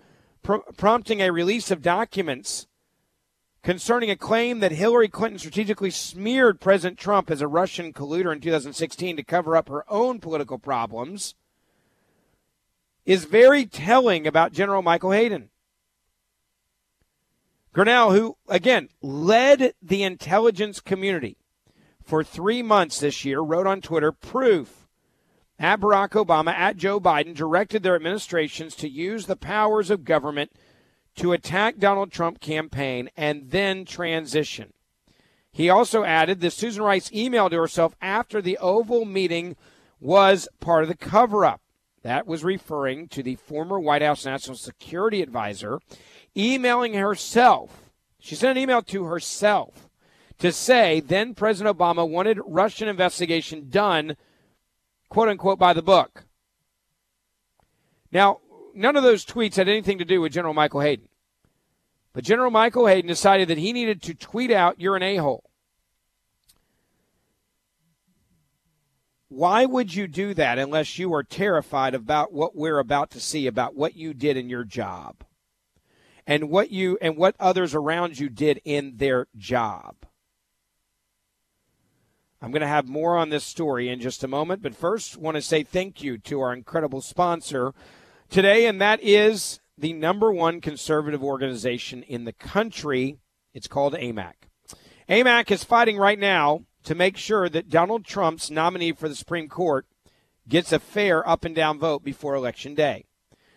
pr- 0.42 0.58
prompting 0.76 1.22
a 1.22 1.32
release 1.32 1.70
of 1.70 1.80
documents 1.80 2.66
concerning 3.62 4.10
a 4.10 4.16
claim 4.16 4.60
that 4.60 4.70
Hillary 4.70 5.08
Clinton 5.08 5.38
strategically 5.38 5.90
smeared 5.90 6.60
President 6.60 6.98
Trump 6.98 7.30
as 7.30 7.40
a 7.40 7.48
Russian 7.48 7.94
colluder 7.94 8.30
in 8.34 8.42
2016 8.42 9.16
to 9.16 9.24
cover 9.24 9.56
up 9.56 9.70
her 9.70 9.90
own 9.90 10.20
political 10.20 10.58
problems 10.58 11.34
is 13.06 13.24
very 13.24 13.64
telling 13.64 14.26
about 14.26 14.52
General 14.52 14.82
Michael 14.82 15.12
Hayden. 15.12 15.48
Grenell, 17.74 18.14
who, 18.14 18.36
again, 18.46 18.90
led 19.00 19.72
the 19.80 20.02
intelligence 20.02 20.80
community 20.80 21.38
for 22.02 22.22
three 22.22 22.62
months 22.62 23.00
this 23.00 23.24
year, 23.24 23.40
wrote 23.40 23.66
on 23.66 23.80
Twitter 23.80 24.12
proof 24.12 24.83
at 25.64 25.80
Barack 25.80 26.10
Obama, 26.10 26.52
at 26.52 26.76
Joe 26.76 27.00
Biden, 27.00 27.34
directed 27.34 27.82
their 27.82 27.96
administrations 27.96 28.76
to 28.76 28.88
use 28.88 29.26
the 29.26 29.34
powers 29.34 29.90
of 29.90 30.04
government 30.04 30.52
to 31.16 31.32
attack 31.32 31.78
Donald 31.78 32.12
Trump 32.12 32.40
campaign 32.40 33.08
and 33.16 33.50
then 33.50 33.84
transition. 33.84 34.72
He 35.50 35.70
also 35.70 36.04
added 36.04 36.40
that 36.40 36.52
Susan 36.52 36.82
Rice 36.82 37.08
emailed 37.10 37.50
to 37.50 37.56
herself 37.56 37.94
after 38.02 38.42
the 38.42 38.58
Oval 38.58 39.04
meeting 39.04 39.56
was 40.00 40.48
part 40.60 40.82
of 40.82 40.88
the 40.88 40.96
cover 40.96 41.44
up. 41.44 41.60
That 42.02 42.26
was 42.26 42.44
referring 42.44 43.08
to 43.08 43.22
the 43.22 43.36
former 43.36 43.80
White 43.80 44.02
House 44.02 44.26
National 44.26 44.56
Security 44.56 45.22
Advisor 45.22 45.80
emailing 46.36 46.94
herself. 46.94 47.90
She 48.18 48.34
sent 48.34 48.58
an 48.58 48.62
email 48.62 48.82
to 48.82 49.04
herself 49.04 49.88
to 50.38 50.52
say 50.52 51.00
then 51.00 51.34
President 51.34 51.78
Obama 51.78 52.06
wanted 52.06 52.40
Russian 52.44 52.88
investigation 52.88 53.70
done, 53.70 54.16
quote 55.14 55.28
unquote, 55.28 55.60
by 55.60 55.72
the 55.72 55.80
book. 55.80 56.24
Now, 58.10 58.40
none 58.74 58.96
of 58.96 59.04
those 59.04 59.24
tweets 59.24 59.54
had 59.54 59.68
anything 59.68 59.98
to 59.98 60.04
do 60.04 60.20
with 60.20 60.32
General 60.32 60.54
Michael 60.54 60.80
Hayden. 60.80 61.08
But 62.12 62.24
General 62.24 62.50
Michael 62.50 62.88
Hayden 62.88 63.06
decided 63.06 63.46
that 63.46 63.58
he 63.58 63.72
needed 63.72 64.02
to 64.02 64.14
tweet 64.14 64.50
out, 64.50 64.80
You're 64.80 64.96
an 64.96 65.04
a 65.04 65.18
hole. 65.18 65.48
Why 69.28 69.64
would 69.66 69.94
you 69.94 70.08
do 70.08 70.34
that 70.34 70.58
unless 70.58 70.98
you 70.98 71.14
are 71.14 71.22
terrified 71.22 71.94
about 71.94 72.32
what 72.32 72.56
we're 72.56 72.80
about 72.80 73.12
to 73.12 73.20
see 73.20 73.46
about 73.46 73.76
what 73.76 73.94
you 73.94 74.14
did 74.14 74.36
in 74.36 74.48
your 74.48 74.64
job 74.64 75.22
and 76.26 76.50
what 76.50 76.72
you 76.72 76.98
and 77.00 77.16
what 77.16 77.36
others 77.38 77.72
around 77.72 78.18
you 78.18 78.28
did 78.28 78.60
in 78.64 78.96
their 78.96 79.28
job? 79.36 79.94
I'm 82.44 82.50
going 82.50 82.60
to 82.60 82.66
have 82.66 82.86
more 82.86 83.16
on 83.16 83.30
this 83.30 83.42
story 83.42 83.88
in 83.88 84.00
just 84.00 84.22
a 84.22 84.28
moment, 84.28 84.60
but 84.60 84.74
first 84.74 85.16
want 85.16 85.36
to 85.36 85.40
say 85.40 85.62
thank 85.62 86.02
you 86.02 86.18
to 86.18 86.42
our 86.42 86.52
incredible 86.52 87.00
sponsor 87.00 87.72
today 88.28 88.66
and 88.66 88.78
that 88.82 89.02
is 89.02 89.60
the 89.78 89.94
number 89.94 90.30
one 90.30 90.60
conservative 90.60 91.24
organization 91.24 92.02
in 92.02 92.24
the 92.24 92.34
country. 92.34 93.16
It's 93.54 93.66
called 93.66 93.94
AMAC. 93.94 94.34
AMAC 95.08 95.50
is 95.52 95.64
fighting 95.64 95.96
right 95.96 96.18
now 96.18 96.66
to 96.82 96.94
make 96.94 97.16
sure 97.16 97.48
that 97.48 97.70
Donald 97.70 98.04
Trump's 98.04 98.50
nominee 98.50 98.92
for 98.92 99.08
the 99.08 99.16
Supreme 99.16 99.48
Court 99.48 99.86
gets 100.46 100.70
a 100.70 100.78
fair 100.78 101.26
up 101.26 101.46
and 101.46 101.54
down 101.54 101.78
vote 101.78 102.04
before 102.04 102.34
election 102.34 102.74
day. 102.74 103.06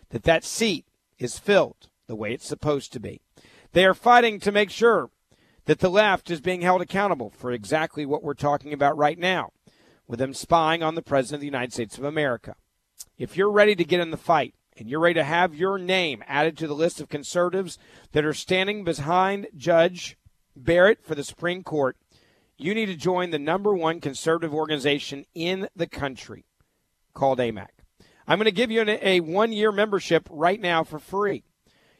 That 0.08 0.22
that 0.22 0.44
seat 0.44 0.86
is 1.18 1.38
filled 1.38 1.90
the 2.06 2.16
way 2.16 2.32
it's 2.32 2.48
supposed 2.48 2.94
to 2.94 3.00
be. 3.00 3.20
They 3.72 3.84
are 3.84 3.92
fighting 3.92 4.40
to 4.40 4.50
make 4.50 4.70
sure 4.70 5.10
that 5.68 5.80
the 5.80 5.90
left 5.90 6.30
is 6.30 6.40
being 6.40 6.62
held 6.62 6.80
accountable 6.80 7.28
for 7.28 7.52
exactly 7.52 8.06
what 8.06 8.22
we're 8.22 8.32
talking 8.32 8.72
about 8.72 8.96
right 8.96 9.18
now, 9.18 9.50
with 10.06 10.18
them 10.18 10.32
spying 10.32 10.82
on 10.82 10.94
the 10.94 11.02
President 11.02 11.36
of 11.36 11.40
the 11.42 11.46
United 11.46 11.74
States 11.74 11.98
of 11.98 12.04
America. 12.04 12.54
If 13.18 13.36
you're 13.36 13.50
ready 13.50 13.76
to 13.76 13.84
get 13.84 14.00
in 14.00 14.10
the 14.10 14.16
fight, 14.16 14.54
and 14.78 14.88
you're 14.88 14.98
ready 14.98 15.16
to 15.16 15.24
have 15.24 15.54
your 15.54 15.76
name 15.76 16.24
added 16.26 16.56
to 16.56 16.66
the 16.66 16.74
list 16.74 17.02
of 17.02 17.10
conservatives 17.10 17.76
that 18.12 18.24
are 18.24 18.32
standing 18.32 18.82
behind 18.82 19.48
Judge 19.54 20.16
Barrett 20.56 21.04
for 21.04 21.14
the 21.14 21.22
Supreme 21.22 21.62
Court, 21.62 21.98
you 22.56 22.74
need 22.74 22.86
to 22.86 22.96
join 22.96 23.28
the 23.28 23.38
number 23.38 23.74
one 23.74 24.00
conservative 24.00 24.54
organization 24.54 25.26
in 25.34 25.68
the 25.76 25.86
country 25.86 26.46
called 27.12 27.40
AMAC. 27.40 27.68
I'm 28.26 28.38
going 28.38 28.46
to 28.46 28.52
give 28.52 28.70
you 28.70 28.86
a 28.86 29.20
one 29.20 29.52
year 29.52 29.70
membership 29.70 30.26
right 30.30 30.62
now 30.62 30.82
for 30.82 30.98
free. 30.98 31.44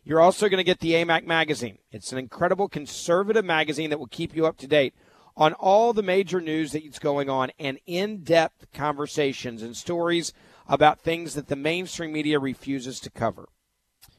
You're 0.08 0.20
also 0.20 0.48
going 0.48 0.56
to 0.56 0.64
get 0.64 0.80
the 0.80 0.94
AMAC 0.94 1.26
magazine. 1.26 1.76
It's 1.92 2.10
an 2.12 2.18
incredible 2.18 2.66
conservative 2.66 3.44
magazine 3.44 3.90
that 3.90 3.98
will 3.98 4.06
keep 4.06 4.34
you 4.34 4.46
up 4.46 4.56
to 4.56 4.66
date 4.66 4.94
on 5.36 5.52
all 5.52 5.92
the 5.92 6.02
major 6.02 6.40
news 6.40 6.72
that's 6.72 6.98
going 6.98 7.28
on 7.28 7.50
and 7.58 7.78
in 7.84 8.24
depth 8.24 8.72
conversations 8.72 9.62
and 9.62 9.76
stories 9.76 10.32
about 10.66 10.98
things 10.98 11.34
that 11.34 11.48
the 11.48 11.56
mainstream 11.56 12.10
media 12.10 12.38
refuses 12.38 13.00
to 13.00 13.10
cover. 13.10 13.50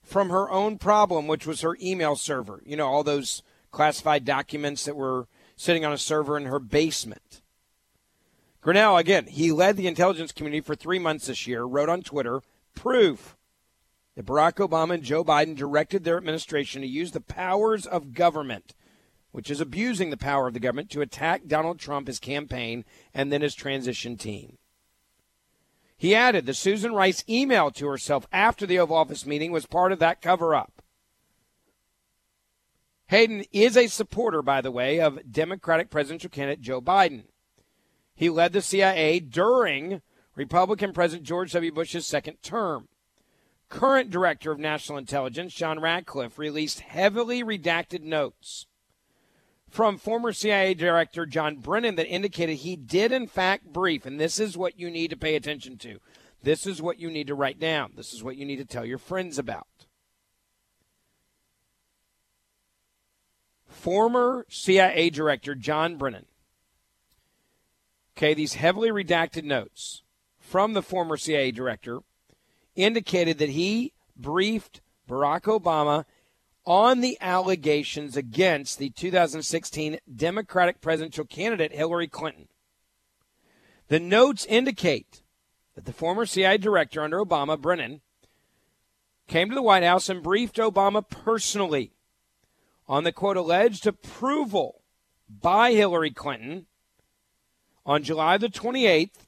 from 0.04 0.30
her 0.30 0.50
own 0.52 0.78
problem, 0.78 1.28
which 1.28 1.48
was 1.48 1.62
her 1.62 1.78
email 1.82 2.16
server. 2.16 2.62
You 2.66 2.78
know, 2.78 2.88
all 2.88 3.04
those 3.04 3.42
classified 3.72 4.26
documents 4.26 4.86
that 4.86 4.96
were 4.96 5.28
sitting 5.56 5.86
on 5.86 5.94
a 5.94 5.98
server 5.98 6.38
in 6.38 6.46
her 6.46 6.60
basement. 6.60 7.42
Grenell, 8.64 9.00
again, 9.00 9.26
he 9.26 9.52
led 9.52 9.76
the 9.76 9.88
intelligence 9.88 10.32
community 10.32 10.62
for 10.62 10.76
three 10.76 11.00
months 11.00 11.28
this 11.28 11.48
year, 11.48 11.64
wrote 11.64 11.90
on 11.90 12.02
Twitter, 12.02 12.42
proof 12.76 13.36
that 14.16 14.26
Barack 14.26 14.66
Obama 14.66 14.94
and 14.94 15.04
Joe 15.04 15.24
Biden 15.24 15.56
directed 15.56 16.04
their 16.04 16.18
administration 16.18 16.82
to 16.82 16.88
use 16.88 17.12
the 17.12 17.20
powers 17.20 17.86
of 17.86 18.14
government, 18.14 18.74
which 19.34 19.50
is 19.50 19.60
abusing 19.60 20.12
the 20.12 20.16
power 20.16 20.48
of 20.48 20.54
the 20.54 20.60
government, 20.60 20.92
to 20.92 21.02
attack 21.02 21.48
Donald 21.48 21.80
Trump, 21.80 22.06
his 22.06 22.20
campaign, 22.20 22.86
and 23.16 23.32
then 23.32 23.42
his 23.42 23.56
transition 23.56 24.16
team. 24.16 24.60
He 25.98 26.14
added 26.14 26.46
that 26.46 26.54
Susan 26.54 26.94
Rice 26.94 27.24
email 27.28 27.72
to 27.72 27.88
herself 27.88 28.28
after 28.32 28.68
the 28.68 28.78
Oval 28.78 28.96
Office 28.96 29.26
meeting 29.26 29.52
was 29.52 29.66
part 29.66 29.92
of 29.92 29.98
that 30.00 30.22
cover 30.22 30.54
up. 30.54 30.84
Hayden 33.08 33.44
is 33.52 33.76
a 33.76 33.88
supporter, 33.88 34.44
by 34.44 34.62
the 34.62 34.72
way, 34.72 35.00
of 35.00 35.32
Democratic 35.32 35.90
presidential 35.90 36.30
candidate 36.30 36.62
Joe 36.62 36.80
Biden. 36.80 37.24
He 38.14 38.30
led 38.30 38.54
the 38.54 38.62
CIA 38.62 39.20
during 39.20 40.04
Republican 40.36 40.94
President 40.94 41.26
George 41.26 41.54
W. 41.54 41.72
Bush's 41.72 42.06
second 42.06 42.38
term. 42.44 42.88
Current 43.70 44.12
Director 44.12 44.52
of 44.52 44.60
National 44.60 45.00
Intelligence, 45.00 45.56
John 45.56 45.80
Ratcliffe, 45.80 46.38
released 46.38 46.82
heavily 46.82 47.44
redacted 47.44 48.04
notes 48.04 48.68
from 49.74 49.98
former 49.98 50.32
CIA 50.32 50.76
Director 50.76 51.26
John 51.26 51.56
Brennan 51.56 51.96
that 51.96 52.06
indicated 52.06 52.58
he 52.58 52.76
did, 52.76 53.12
in 53.12 53.26
fact, 53.26 53.74
brief, 53.74 54.06
and 54.06 54.20
this 54.20 54.40
is 54.40 54.56
what 54.56 54.80
you 54.80 54.92
need 54.92 55.10
to 55.10 55.18
pay 55.18 55.36
attention 55.36 55.80
to. 55.80 55.98
This 56.44 56.68
is 56.68 56.80
what 56.80 57.00
you 57.00 57.10
need 57.10 57.26
to 57.26 57.34
write 57.34 57.60
down. 57.60 57.94
This 57.96 58.14
is 58.14 58.24
what 58.24 58.36
you 58.36 58.46
need 58.46 58.58
to 58.58 58.66
tell 58.66 58.86
your 58.86 59.00
friends 59.00 59.40
about. 59.40 59.66
Former 63.66 64.46
CIA 64.48 65.10
Director 65.10 65.56
John 65.56 65.98
Brennan. 65.98 66.28
Okay, 68.16 68.36
these 68.36 68.54
heavily 68.54 68.90
redacted 68.90 69.44
notes 69.44 70.04
from 70.40 70.74
the 70.74 70.84
former 70.84 71.18
CIA 71.18 71.50
Director 71.50 72.02
indicated 72.76 73.40
that 73.40 73.50
he 73.50 73.92
briefed 74.16 74.82
Barack 75.10 75.46
Obama 75.46 76.06
on 76.66 77.02
the 77.02 77.18
allegations 77.20 78.16
against 78.16 78.80
the 78.80 78.90
2016 78.92 80.00
Democratic 80.16 80.82
presidential 80.82 81.26
candidate 81.26 81.74
Hillary 81.74 82.08
Clinton. 82.08 82.48
The 83.90 84.00
notes 84.00 84.46
indicate 84.46 85.24
that 85.76 85.86
the 85.86 85.94
former 85.94 86.26
CIA 86.26 86.58
director 86.58 87.02
under 87.02 87.20
Obama, 87.20 87.60
Brennan, 87.60 88.02
came 89.28 89.50
to 89.50 89.56
the 89.56 89.62
White 89.62 89.84
House 89.84 90.10
and 90.10 90.24
briefed 90.24 90.58
Obama 90.58 91.08
personally 91.08 91.92
on 92.88 93.04
the 93.04 93.12
quote 93.12 93.38
alleged 93.38 93.88
approval 93.88 94.82
by 95.30 95.72
Hillary 95.72 96.12
Clinton 96.12 96.68
on 97.86 98.04
July 98.04 98.38
the 98.38 98.48
28th, 98.48 99.28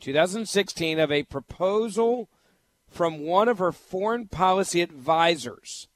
2016, 0.00 0.98
of 0.98 1.10
a 1.10 1.22
proposal 1.22 2.28
from 2.88 3.20
one 3.20 3.48
of 3.48 3.58
her 3.58 3.72
foreign 3.72 4.28
policy 4.28 4.82
advisors 4.82 5.88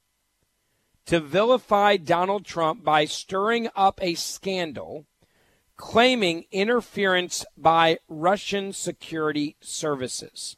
to 1.10 1.18
vilify 1.18 1.96
Donald 1.96 2.44
Trump 2.44 2.84
by 2.84 3.04
stirring 3.04 3.68
up 3.74 3.98
a 4.00 4.14
scandal 4.14 5.06
claiming 5.76 6.44
interference 6.52 7.44
by 7.58 7.98
Russian 8.08 8.72
security 8.72 9.56
services. 9.60 10.56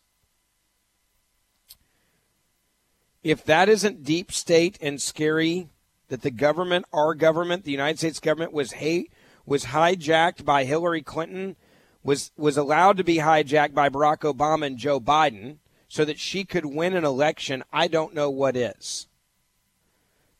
If 3.23 3.42
that 3.47 3.71
isn't 3.71 4.04
deep 4.04 4.30
state 4.30 4.76
and 4.82 5.00
scary, 5.00 5.71
that 6.09 6.21
the 6.21 6.30
government, 6.30 6.85
our 6.92 7.14
government, 7.14 7.64
the 7.64 7.73
United 7.73 7.97
States 7.97 8.21
government, 8.21 8.52
was 8.52 8.73
hate, 8.73 9.11
was 9.47 9.64
hijacked 9.64 10.44
by 10.44 10.64
Hillary 10.64 11.00
Clinton, 11.00 11.56
was 12.02 12.30
was 12.37 12.59
allowed 12.59 12.99
to 12.99 13.04
be 13.04 13.16
hijacked 13.16 13.73
by 13.73 13.88
Barack 13.88 14.18
Obama 14.18 14.66
and 14.66 14.76
Joe 14.76 15.00
Biden, 15.00 15.61
so 15.88 16.04
that 16.04 16.18
she 16.18 16.44
could 16.44 16.66
win 16.66 16.94
an 16.94 17.06
election. 17.06 17.64
I 17.73 17.88
don't 17.88 18.12
know 18.12 18.28
what 18.28 18.54
is. 18.54 19.06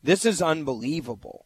This 0.03 0.25
is 0.25 0.41
unbelievable. 0.41 1.45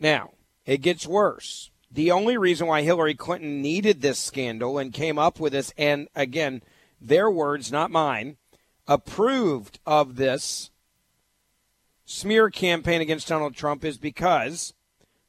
Now, 0.00 0.30
it 0.64 0.78
gets 0.78 1.06
worse. 1.06 1.70
The 1.90 2.10
only 2.10 2.36
reason 2.36 2.66
why 2.66 2.82
Hillary 2.82 3.14
Clinton 3.14 3.62
needed 3.62 4.00
this 4.00 4.18
scandal 4.18 4.78
and 4.78 4.92
came 4.92 5.18
up 5.18 5.38
with 5.38 5.52
this, 5.52 5.72
and 5.76 6.08
again, 6.16 6.62
their 7.00 7.30
words, 7.30 7.70
not 7.70 7.90
mine, 7.90 8.38
approved 8.88 9.78
of 9.86 10.16
this 10.16 10.70
smear 12.04 12.50
campaign 12.50 13.00
against 13.00 13.28
Donald 13.28 13.54
Trump 13.54 13.84
is 13.84 13.98
because 13.98 14.74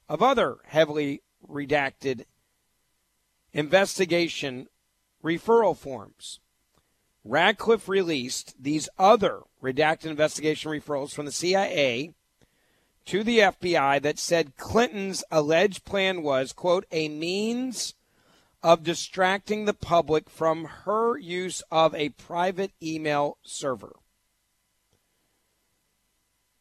of 0.09 0.23
other 0.23 0.57
heavily 0.65 1.21
redacted 1.47 2.25
investigation 3.53 4.67
referral 5.23 5.77
forms. 5.77 6.39
Ratcliffe 7.23 7.87
released 7.87 8.55
these 8.59 8.87
other 8.99 9.41
redacted 9.65 10.05
investigation 10.05 10.71
referrals 10.71 11.13
from 11.13 11.25
the 11.25 11.31
CIA 11.31 12.13
to 13.05 13.23
the 13.23 13.39
FBI 13.39 14.01
that 14.01 14.19
said 14.19 14.57
Clinton's 14.57 15.23
alleged 15.31 15.85
plan 15.85 16.23
was, 16.23 16.53
quote, 16.53 16.85
a 16.91 17.09
means 17.09 17.93
of 18.63 18.83
distracting 18.83 19.65
the 19.65 19.73
public 19.73 20.29
from 20.29 20.65
her 20.85 21.17
use 21.17 21.61
of 21.71 21.93
a 21.93 22.09
private 22.09 22.71
email 22.81 23.37
server. 23.43 23.95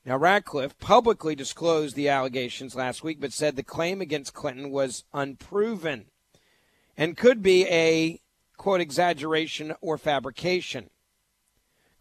Now, 0.04 0.18
Ratcliffe 0.18 0.78
publicly 0.78 1.34
disclosed 1.34 1.96
the 1.96 2.11
allegations 2.11 2.75
last 2.75 3.02
week, 3.02 3.20
but 3.20 3.32
said 3.32 3.56
the 3.56 3.62
claim 3.62 4.02
against 4.02 4.34
Clinton 4.34 4.70
was 4.70 5.04
unproven 5.14 6.06
and 6.94 7.16
could 7.16 7.42
be 7.42 7.66
a, 7.68 8.20
quote, 8.58 8.82
exaggeration 8.82 9.75
or 9.80 9.96
fabrication. 9.96 10.90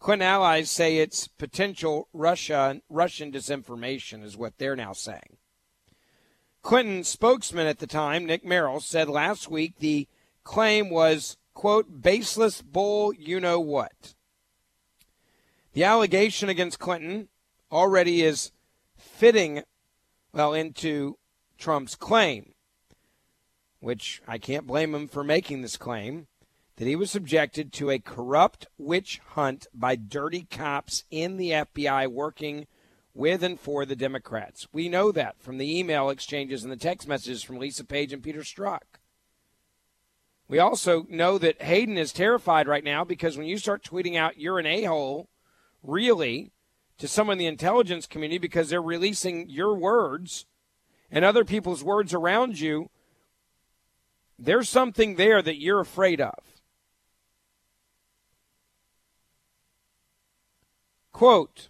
Clinton 0.04 0.28
allies 0.28 0.68
say 0.68 0.98
it's 0.98 1.28
potential 1.28 2.08
Russia, 2.12 2.82
Russian 2.90 3.32
disinformation, 3.32 4.22
is 4.22 4.36
what 4.36 4.58
they're 4.58 4.76
now 4.76 4.92
saying. 4.92 5.38
Clinton 6.60 7.04
spokesman 7.04 7.66
at 7.66 7.78
the 7.78 7.86
time, 7.86 8.26
Nick 8.26 8.44
Merrill, 8.44 8.80
said 8.80 9.08
last 9.08 9.50
week 9.50 9.78
the 9.78 10.06
claim 10.42 10.90
was, 10.90 11.38
quote, 11.54 12.02
baseless 12.02 12.60
bull, 12.60 13.14
you 13.14 13.40
know 13.40 13.58
what. 13.58 14.14
The 15.72 15.84
allegation 15.84 16.50
against 16.50 16.78
Clinton 16.78 17.30
already 17.72 18.20
is 18.20 18.52
fitting, 18.98 19.62
well, 20.34 20.52
into 20.52 21.16
Trump's 21.56 21.94
claim, 21.94 22.52
which 23.80 24.20
I 24.28 24.36
can't 24.36 24.66
blame 24.66 24.94
him 24.94 25.08
for 25.08 25.24
making 25.24 25.62
this 25.62 25.78
claim 25.78 26.26
that 26.76 26.86
he 26.86 26.96
was 26.96 27.10
subjected 27.10 27.72
to 27.72 27.90
a 27.90 27.98
corrupt 27.98 28.66
witch 28.78 29.20
hunt 29.30 29.66
by 29.72 29.96
dirty 29.96 30.46
cops 30.50 31.04
in 31.10 31.36
the 31.36 31.50
FBI 31.50 32.08
working 32.08 32.66
with 33.14 33.44
and 33.44 33.60
for 33.60 33.86
the 33.86 33.94
Democrats. 33.94 34.66
We 34.72 34.88
know 34.88 35.12
that 35.12 35.40
from 35.40 35.58
the 35.58 35.78
email 35.78 36.10
exchanges 36.10 36.64
and 36.64 36.72
the 36.72 36.76
text 36.76 37.06
messages 37.06 37.42
from 37.42 37.58
Lisa 37.58 37.84
Page 37.84 38.12
and 38.12 38.22
Peter 38.22 38.40
Strzok. 38.40 38.98
We 40.48 40.58
also 40.58 41.06
know 41.08 41.38
that 41.38 41.62
Hayden 41.62 41.96
is 41.96 42.12
terrified 42.12 42.66
right 42.66 42.84
now 42.84 43.04
because 43.04 43.38
when 43.38 43.46
you 43.46 43.56
start 43.56 43.84
tweeting 43.84 44.16
out 44.16 44.38
you're 44.38 44.58
an 44.58 44.66
a 44.66 44.84
hole, 44.84 45.28
really, 45.82 46.50
to 46.98 47.08
someone 47.08 47.34
in 47.34 47.38
the 47.38 47.46
intelligence 47.46 48.06
community 48.06 48.38
because 48.38 48.68
they're 48.68 48.82
releasing 48.82 49.48
your 49.48 49.74
words 49.74 50.46
and 51.10 51.24
other 51.24 51.44
people's 51.44 51.84
words 51.84 52.12
around 52.12 52.58
you, 52.58 52.90
there's 54.38 54.68
something 54.68 55.14
there 55.14 55.40
that 55.40 55.60
you're 55.60 55.80
afraid 55.80 56.20
of. 56.20 56.53
Quote, 61.14 61.68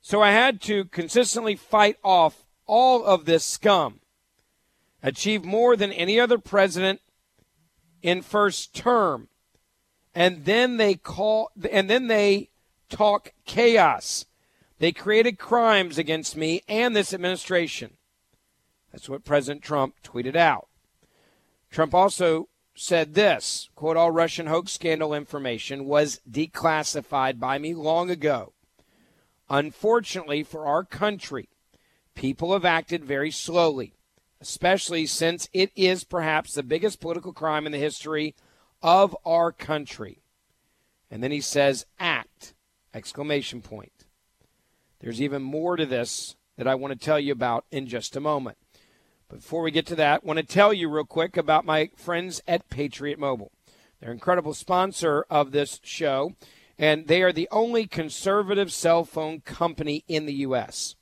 so 0.00 0.20
I 0.20 0.32
had 0.32 0.60
to 0.62 0.86
consistently 0.86 1.54
fight 1.54 1.96
off 2.02 2.44
all 2.66 3.04
of 3.04 3.24
this 3.24 3.44
scum, 3.44 4.00
achieve 5.00 5.44
more 5.44 5.76
than 5.76 5.92
any 5.92 6.18
other 6.18 6.38
president 6.38 7.00
in 8.02 8.20
first 8.20 8.74
term. 8.74 9.28
And 10.12 10.44
then 10.44 10.76
they 10.76 10.96
call 10.96 11.52
and 11.70 11.88
then 11.88 12.08
they 12.08 12.50
talk 12.88 13.32
chaos. 13.46 14.26
They 14.80 14.90
created 14.90 15.38
crimes 15.38 15.96
against 15.96 16.36
me 16.36 16.62
and 16.66 16.96
this 16.96 17.14
administration. 17.14 17.96
That's 18.90 19.08
what 19.08 19.24
President 19.24 19.62
Trump 19.62 19.94
tweeted 20.02 20.34
out. 20.34 20.66
Trump 21.70 21.94
also 21.94 22.48
said 22.78 23.14
this 23.14 23.68
quote 23.74 23.96
all 23.96 24.10
russian 24.10 24.46
hoax 24.46 24.72
scandal 24.72 25.12
information 25.12 25.84
was 25.84 26.20
declassified 26.30 27.38
by 27.38 27.58
me 27.58 27.74
long 27.74 28.10
ago. 28.10 28.52
Unfortunately 29.50 30.42
for 30.42 30.66
our 30.66 30.84
country 30.84 31.48
people 32.14 32.52
have 32.52 32.64
acted 32.64 33.04
very 33.04 33.30
slowly 33.30 33.94
especially 34.40 35.06
since 35.06 35.48
it 35.52 35.70
is 35.74 36.04
perhaps 36.04 36.54
the 36.54 36.62
biggest 36.62 37.00
political 37.00 37.32
crime 37.32 37.66
in 37.66 37.72
the 37.72 37.78
history 37.78 38.36
of 38.80 39.16
our 39.26 39.50
country. 39.50 40.22
And 41.10 41.22
then 41.22 41.32
he 41.32 41.40
says 41.40 41.86
act! 41.98 42.54
Exclamation 42.94 43.60
point. 43.60 44.06
There's 45.00 45.20
even 45.20 45.42
more 45.42 45.76
to 45.76 45.84
this 45.84 46.36
that 46.56 46.66
i 46.66 46.74
want 46.74 46.92
to 46.92 46.98
tell 46.98 47.18
you 47.18 47.32
about 47.32 47.64
in 47.70 47.86
just 47.86 48.16
a 48.16 48.20
moment 48.20 48.58
before 49.28 49.62
we 49.62 49.70
get 49.70 49.86
to 49.86 49.96
that, 49.96 50.22
I 50.22 50.26
want 50.26 50.38
to 50.38 50.42
tell 50.42 50.72
you 50.72 50.88
real 50.88 51.04
quick 51.04 51.36
about 51.36 51.66
my 51.66 51.90
friends 51.96 52.40
at 52.48 52.70
Patriot 52.70 53.18
Mobile. 53.18 53.52
They're 54.00 54.10
an 54.10 54.16
incredible 54.16 54.54
sponsor 54.54 55.26
of 55.28 55.52
this 55.52 55.80
show, 55.82 56.34
and 56.78 57.06
they 57.08 57.22
are 57.22 57.32
the 57.32 57.48
only 57.50 57.86
conservative 57.86 58.72
cell 58.72 59.04
phone 59.04 59.40
company 59.40 60.04
in 60.08 60.26
the 60.26 60.34
U.S. 60.34 60.94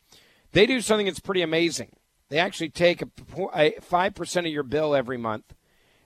They 0.52 0.66
do 0.66 0.80
something 0.80 1.06
that's 1.06 1.20
pretty 1.20 1.42
amazing. 1.42 1.96
They 2.28 2.38
actually 2.38 2.70
take 2.70 3.02
a, 3.02 3.08
a 3.54 3.72
5% 3.80 4.36
of 4.38 4.46
your 4.46 4.62
bill 4.64 4.94
every 4.94 5.18
month, 5.18 5.54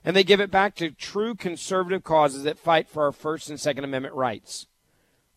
and 0.03 0.15
they 0.15 0.23
give 0.23 0.41
it 0.41 0.51
back 0.51 0.75
to 0.75 0.91
true 0.91 1.33
conservative 1.33 2.03
causes 2.03 2.43
that 2.43 2.59
fight 2.59 2.87
for 2.87 3.03
our 3.03 3.11
First 3.11 3.49
and 3.49 3.59
Second 3.59 3.83
Amendment 3.83 4.13
rights 4.13 4.67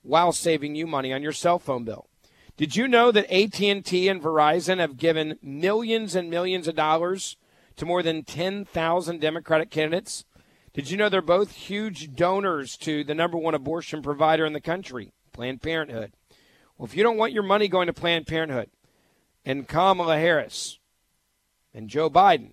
while 0.02 0.32
saving 0.32 0.74
you 0.74 0.86
money 0.86 1.12
on 1.12 1.22
your 1.22 1.32
cell 1.32 1.58
phone 1.58 1.84
bill. 1.84 2.08
Did 2.56 2.76
you 2.76 2.86
know 2.86 3.10
that 3.10 3.32
AT&T 3.32 4.08
and 4.08 4.22
Verizon 4.22 4.78
have 4.78 4.96
given 4.96 5.38
millions 5.42 6.14
and 6.14 6.30
millions 6.30 6.68
of 6.68 6.76
dollars 6.76 7.36
to 7.76 7.84
more 7.84 8.02
than 8.02 8.22
10,000 8.22 9.20
Democratic 9.20 9.70
candidates? 9.70 10.24
Did 10.72 10.88
you 10.88 10.96
know 10.96 11.08
they're 11.08 11.20
both 11.20 11.50
huge 11.50 12.14
donors 12.14 12.76
to 12.78 13.02
the 13.02 13.14
number 13.14 13.36
one 13.36 13.54
abortion 13.54 14.02
provider 14.02 14.46
in 14.46 14.52
the 14.52 14.60
country, 14.60 15.12
Planned 15.32 15.62
Parenthood? 15.62 16.12
Well, 16.78 16.86
if 16.86 16.96
you 16.96 17.02
don't 17.02 17.16
want 17.16 17.32
your 17.32 17.42
money 17.42 17.66
going 17.66 17.88
to 17.88 17.92
Planned 17.92 18.28
Parenthood 18.28 18.70
and 19.44 19.66
Kamala 19.66 20.18
Harris 20.18 20.78
and 21.72 21.88
Joe 21.88 22.08
Biden 22.08 22.52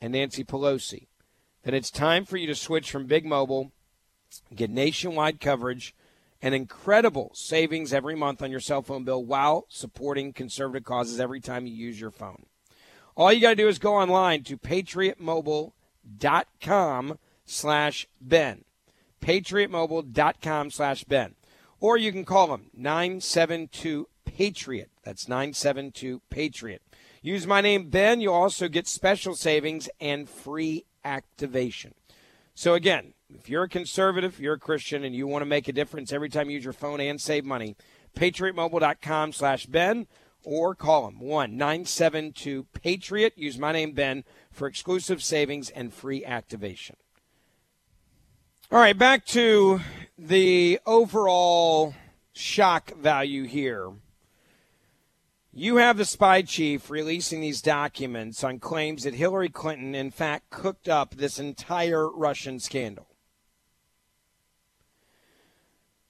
and 0.00 0.14
Nancy 0.14 0.42
Pelosi, 0.42 1.08
then 1.64 1.74
it's 1.74 1.90
time 1.90 2.24
for 2.24 2.38
you 2.38 2.46
to 2.46 2.54
switch 2.54 2.90
from 2.90 3.04
Big 3.04 3.26
Mobile, 3.26 3.72
get 4.54 4.70
nationwide 4.70 5.38
coverage– 5.38 5.94
an 6.42 6.54
incredible 6.54 7.30
savings 7.34 7.92
every 7.92 8.14
month 8.14 8.42
on 8.42 8.50
your 8.50 8.60
cell 8.60 8.82
phone 8.82 9.04
bill 9.04 9.24
while 9.24 9.66
supporting 9.68 10.32
conservative 10.32 10.84
causes 10.84 11.20
every 11.20 11.40
time 11.40 11.66
you 11.66 11.74
use 11.74 12.00
your 12.00 12.10
phone. 12.10 12.46
All 13.16 13.32
you 13.32 13.40
got 13.40 13.50
to 13.50 13.56
do 13.56 13.68
is 13.68 13.78
go 13.78 13.94
online 13.94 14.42
to 14.44 14.58
patriotmobile.com 14.58 17.18
slash 17.46 18.06
Ben. 18.20 18.64
patriotmobile.com 19.20 20.70
slash 20.70 21.04
Ben. 21.04 21.34
Or 21.80 21.96
you 21.96 22.12
can 22.12 22.24
call 22.24 22.48
them 22.48 22.70
972 22.74 24.08
Patriot. 24.24 24.90
That's 25.02 25.28
972 25.28 26.20
Patriot. 26.28 26.82
Use 27.22 27.46
my 27.46 27.60
name, 27.60 27.88
Ben. 27.88 28.20
You'll 28.20 28.34
also 28.34 28.68
get 28.68 28.86
special 28.86 29.34
savings 29.34 29.88
and 30.00 30.28
free 30.28 30.84
activation. 31.04 31.94
So 32.54 32.74
again, 32.74 33.14
if 33.34 33.48
you're 33.48 33.64
a 33.64 33.68
conservative, 33.68 34.38
you're 34.38 34.54
a 34.54 34.58
Christian, 34.58 35.04
and 35.04 35.14
you 35.14 35.26
want 35.26 35.42
to 35.42 35.46
make 35.46 35.68
a 35.68 35.72
difference 35.72 36.12
every 36.12 36.28
time 36.28 36.48
you 36.48 36.56
use 36.56 36.64
your 36.64 36.72
phone 36.72 37.00
and 37.00 37.20
save 37.20 37.44
money, 37.44 37.76
patriotmobile.com 38.16 39.32
slash 39.32 39.66
Ben 39.66 40.06
or 40.44 40.74
call 40.74 41.06
them 41.06 41.18
1 41.18 41.56
972 41.56 42.66
Patriot. 42.72 43.34
Use 43.36 43.58
my 43.58 43.72
name, 43.72 43.92
Ben, 43.92 44.24
for 44.50 44.68
exclusive 44.68 45.22
savings 45.22 45.70
and 45.70 45.92
free 45.92 46.24
activation. 46.24 46.96
All 48.70 48.78
right, 48.78 48.96
back 48.96 49.26
to 49.26 49.80
the 50.16 50.80
overall 50.86 51.94
shock 52.32 52.96
value 52.96 53.44
here. 53.44 53.92
You 55.52 55.76
have 55.76 55.96
the 55.96 56.04
spy 56.04 56.42
chief 56.42 56.90
releasing 56.90 57.40
these 57.40 57.62
documents 57.62 58.44
on 58.44 58.58
claims 58.58 59.04
that 59.04 59.14
Hillary 59.14 59.48
Clinton, 59.48 59.94
in 59.94 60.10
fact, 60.10 60.50
cooked 60.50 60.88
up 60.88 61.14
this 61.14 61.38
entire 61.38 62.08
Russian 62.10 62.60
scandal. 62.60 63.08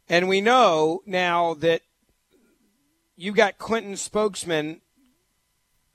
And 0.08 0.28
we 0.28 0.40
know 0.40 1.02
now 1.04 1.54
that 1.54 1.82
you 3.16 3.32
got 3.32 3.58
Clinton 3.58 3.96
spokesman 3.96 4.80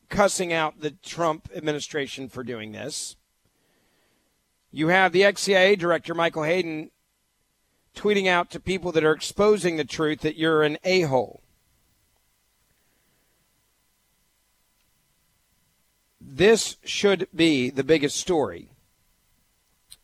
cussing 0.10 0.52
out 0.52 0.82
the 0.82 0.91
Trump 0.91 1.50
administration 1.56 2.28
for 2.28 2.43
doing 2.43 2.74
this. 2.74 3.15
You 4.71 4.89
have 4.89 5.12
the 5.12 5.24
ex 5.24 5.41
CIA 5.41 5.76
director, 5.76 6.13
Michael 6.13 6.43
Hayden, 6.43 6.91
tweeting 7.95 8.28
out 8.28 8.50
to 8.52 8.60
people 8.60 8.91
that 8.93 9.04
are 9.04 9.13
exposing 9.13 9.78
the 9.78 9.86
truth 9.86 10.21
that 10.21 10.38
you're 10.38 10.63
an 10.63 10.78
a 10.84 11.02
hole. 11.02 11.41
This 16.19 16.78
should 16.84 17.28
be 17.36 17.69
the 17.69 17.84
biggest 17.84 18.17
story 18.17 18.69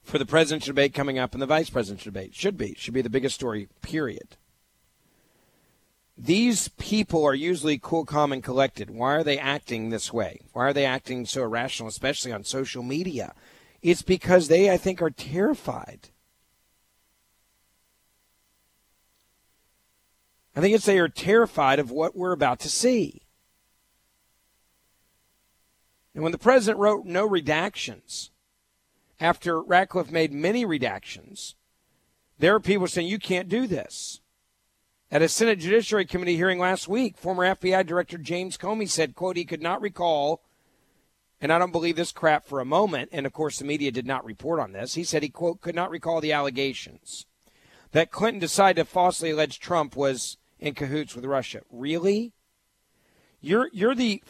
for 0.07 0.17
the 0.17 0.25
presidential 0.25 0.67
debate 0.67 0.93
coming 0.93 1.19
up 1.19 1.33
and 1.33 1.41
the 1.41 1.45
vice 1.45 1.69
presidential 1.69 2.11
debate. 2.11 2.33
Should 2.33 2.57
be. 2.57 2.73
Should 2.77 2.93
be 2.93 3.01
the 3.01 3.09
biggest 3.09 3.35
story, 3.35 3.67
period. 3.81 4.37
These 6.17 6.69
people 6.69 7.25
are 7.25 7.35
usually 7.35 7.77
cool, 7.77 8.05
calm, 8.05 8.31
and 8.31 8.41
collected. 8.41 8.89
Why 8.89 9.15
are 9.15 9.23
they 9.23 9.37
acting 9.37 9.89
this 9.89 10.11
way? 10.11 10.39
Why 10.53 10.67
are 10.67 10.73
they 10.73 10.85
acting 10.85 11.25
so 11.25 11.43
irrational, 11.43 11.89
especially 11.89 12.31
on 12.31 12.45
social 12.45 12.81
media? 12.81 13.35
It's 13.81 14.01
because 14.01 14.47
they, 14.47 14.71
I 14.71 14.77
think, 14.77 15.01
are 15.01 15.11
terrified. 15.11 16.09
I 20.55 20.61
think 20.61 20.73
it's 20.73 20.85
they 20.85 20.97
are 20.99 21.09
terrified 21.09 21.79
of 21.79 21.91
what 21.91 22.15
we're 22.15 22.31
about 22.31 22.59
to 22.61 22.69
see. 22.69 23.23
And 26.15 26.23
when 26.23 26.31
the 26.31 26.39
president 26.39 26.79
wrote 26.79 27.05
no 27.05 27.29
redactions, 27.29 28.29
after 29.19 29.61
Ratcliffe 29.61 30.11
made 30.11 30.33
many 30.33 30.65
redactions, 30.65 31.55
there 32.39 32.55
are 32.55 32.59
people 32.59 32.87
saying 32.87 33.07
you 33.07 33.19
can't 33.19 33.49
do 33.49 33.67
this. 33.67 34.21
At 35.09 35.21
a 35.21 35.29
Senate 35.29 35.59
Judiciary 35.59 36.05
Committee 36.05 36.35
hearing 36.35 36.59
last 36.59 36.87
week, 36.87 37.17
former 37.17 37.55
FBI 37.55 37.85
Director 37.85 38.17
James 38.17 38.57
Comey 38.57 38.89
said, 38.89 39.15
quote, 39.15 39.37
he 39.37 39.45
could 39.45 39.61
not 39.61 39.81
recall, 39.81 40.43
and 41.39 41.51
I 41.51 41.59
don't 41.59 41.71
believe 41.71 41.95
this 41.95 42.11
crap 42.11 42.45
for 42.45 42.59
a 42.59 42.65
moment, 42.65 43.09
and 43.13 43.25
of 43.25 43.31
course 43.31 43.59
the 43.59 43.65
media 43.65 43.91
did 43.91 44.05
not 44.05 44.25
report 44.25 44.59
on 44.59 44.73
this. 44.73 44.95
He 44.95 45.03
said 45.03 45.23
he, 45.23 45.29
quote, 45.29 45.61
could 45.61 45.75
not 45.75 45.89
recall 45.89 46.19
the 46.19 46.33
allegations 46.33 47.25
that 47.91 48.11
Clinton 48.11 48.39
decided 48.39 48.81
to 48.81 48.85
falsely 48.85 49.31
allege 49.31 49.59
Trump 49.59 49.95
was 49.95 50.37
in 50.59 50.73
cahoots 50.73 51.15
with 51.15 51.25
Russia. 51.25 51.61
Really? 51.71 52.33
You're 53.39 53.69
you're 53.71 53.95
the 53.95 54.21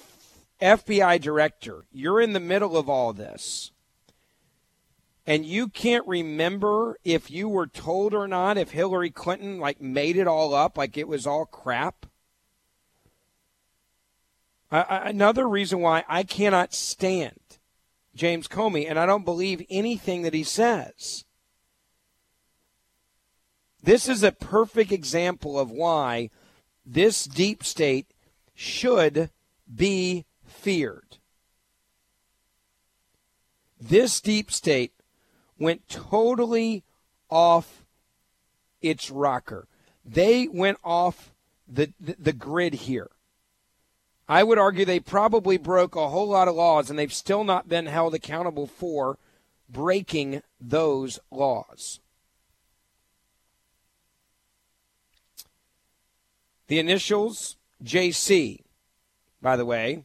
FBI 0.62 1.22
director. 1.22 1.86
You're 1.92 2.22
in 2.22 2.34
the 2.34 2.40
middle 2.40 2.78
of 2.78 2.90
all 2.90 3.14
this 3.14 3.72
and 5.28 5.46
you 5.46 5.68
can't 5.68 6.08
remember 6.08 6.98
if 7.04 7.30
you 7.30 7.50
were 7.50 7.68
told 7.68 8.14
or 8.14 8.30
not 8.30 8.58
if 8.58 8.72
Hillary 8.72 9.12
Clinton 9.12 9.60
like 9.60 9.82
made 9.82 10.16
it 10.16 10.26
all 10.26 10.54
up 10.54 10.78
like 10.78 10.98
it 10.98 11.08
was 11.08 11.28
all 11.28 11.46
crap. 11.46 12.06
another 14.72 15.48
reason 15.48 15.82
why 15.82 16.06
I 16.08 16.24
cannot 16.24 16.74
stand 16.74 17.60
James 18.16 18.48
Comey 18.48 18.90
and 18.90 18.98
I 18.98 19.06
don't 19.06 19.26
believe 19.26 19.66
anything 19.70 20.22
that 20.22 20.34
he 20.34 20.44
says. 20.44 21.26
This 23.84 24.08
is 24.08 24.24
a 24.24 24.32
perfect 24.32 24.92
example 24.94 25.60
of 25.60 25.70
why 25.70 26.30
this 26.86 27.26
deep 27.26 27.66
state 27.66 28.14
should 28.56 29.30
be 29.74 30.26
feared. 30.46 31.18
This 33.80 34.20
deep 34.20 34.52
state 34.52 34.97
went 35.60 35.88
totally 35.88 36.84
off 37.30 37.84
its 38.82 39.10
rocker. 39.10 39.68
They 40.06 40.48
went 40.48 40.78
off 40.84 41.34
the, 41.68 41.92
the, 42.00 42.16
the 42.20 42.34
grid 42.34 42.74
here. 42.74 43.10
I 44.30 44.44
would 44.44 44.58
argue 44.58 44.86
they 44.86 45.00
probably 45.00 45.58
broke 45.58 45.96
a 45.96 46.10
whole 46.10 46.28
lot 46.28 46.48
of 46.48 46.56
laws 46.56 46.90
and 46.90 47.00
they've 47.00 47.14
still 47.14 47.44
not 47.44 47.70
been 47.70 47.86
held 47.86 48.14
accountable 48.14 48.68
for 48.68 49.18
breaking 49.70 50.42
those 50.60 51.20
laws. 51.32 52.00
The 56.68 56.80
initials 56.80 57.56
JC, 57.84 58.64
by 59.42 59.56
the 59.56 59.66
way, 59.66 60.04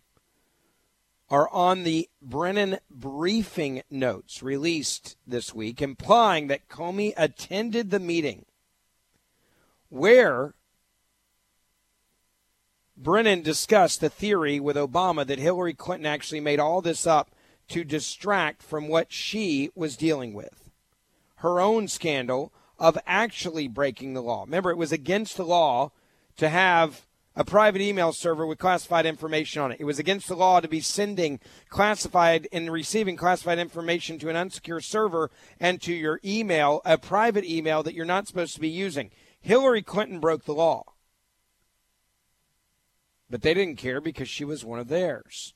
are 1.32 1.48
on 1.48 1.82
the 1.82 2.10
Brennan 2.20 2.78
briefing 2.90 3.82
notes 3.90 4.42
released 4.42 5.16
this 5.26 5.54
week, 5.54 5.80
implying 5.80 6.48
that 6.48 6.68
Comey 6.68 7.14
attended 7.16 7.90
the 7.90 7.98
meeting 7.98 8.44
where 9.88 10.52
Brennan 12.98 13.40
discussed 13.40 14.02
the 14.02 14.10
theory 14.10 14.60
with 14.60 14.76
Obama 14.76 15.26
that 15.26 15.38
Hillary 15.38 15.72
Clinton 15.72 16.04
actually 16.04 16.40
made 16.40 16.60
all 16.60 16.82
this 16.82 17.06
up 17.06 17.30
to 17.68 17.82
distract 17.82 18.62
from 18.62 18.86
what 18.86 19.10
she 19.10 19.70
was 19.74 19.96
dealing 19.96 20.34
with 20.34 20.70
her 21.36 21.60
own 21.60 21.88
scandal 21.88 22.52
of 22.78 22.98
actually 23.06 23.68
breaking 23.68 24.12
the 24.12 24.22
law. 24.22 24.42
Remember, 24.42 24.70
it 24.70 24.76
was 24.76 24.92
against 24.92 25.38
the 25.38 25.46
law 25.46 25.92
to 26.36 26.50
have 26.50 27.06
a 27.34 27.44
private 27.44 27.80
email 27.80 28.12
server 28.12 28.46
with 28.46 28.58
classified 28.58 29.06
information 29.06 29.62
on 29.62 29.72
it. 29.72 29.80
It 29.80 29.84
was 29.84 29.98
against 29.98 30.28
the 30.28 30.36
law 30.36 30.60
to 30.60 30.68
be 30.68 30.80
sending 30.80 31.40
classified 31.68 32.46
and 32.52 32.70
receiving 32.70 33.16
classified 33.16 33.58
information 33.58 34.18
to 34.18 34.28
an 34.28 34.36
unsecure 34.36 34.82
server 34.82 35.30
and 35.58 35.80
to 35.82 35.94
your 35.94 36.20
email, 36.24 36.82
a 36.84 36.98
private 36.98 37.44
email 37.44 37.82
that 37.82 37.94
you're 37.94 38.04
not 38.04 38.26
supposed 38.26 38.54
to 38.54 38.60
be 38.60 38.68
using. 38.68 39.10
Hillary 39.40 39.82
Clinton 39.82 40.20
broke 40.20 40.44
the 40.44 40.54
law. 40.54 40.84
But 43.30 43.40
they 43.40 43.54
didn't 43.54 43.76
care 43.76 44.00
because 44.00 44.28
she 44.28 44.44
was 44.44 44.64
one 44.64 44.78
of 44.78 44.88
theirs. 44.88 45.54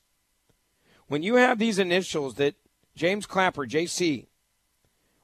When 1.07 1.21
you 1.21 1.35
have 1.35 1.59
these 1.59 1.77
initials 1.77 2.35
that 2.35 2.55
James 2.95 3.27
Clapper, 3.27 3.67
JC, 3.67 4.25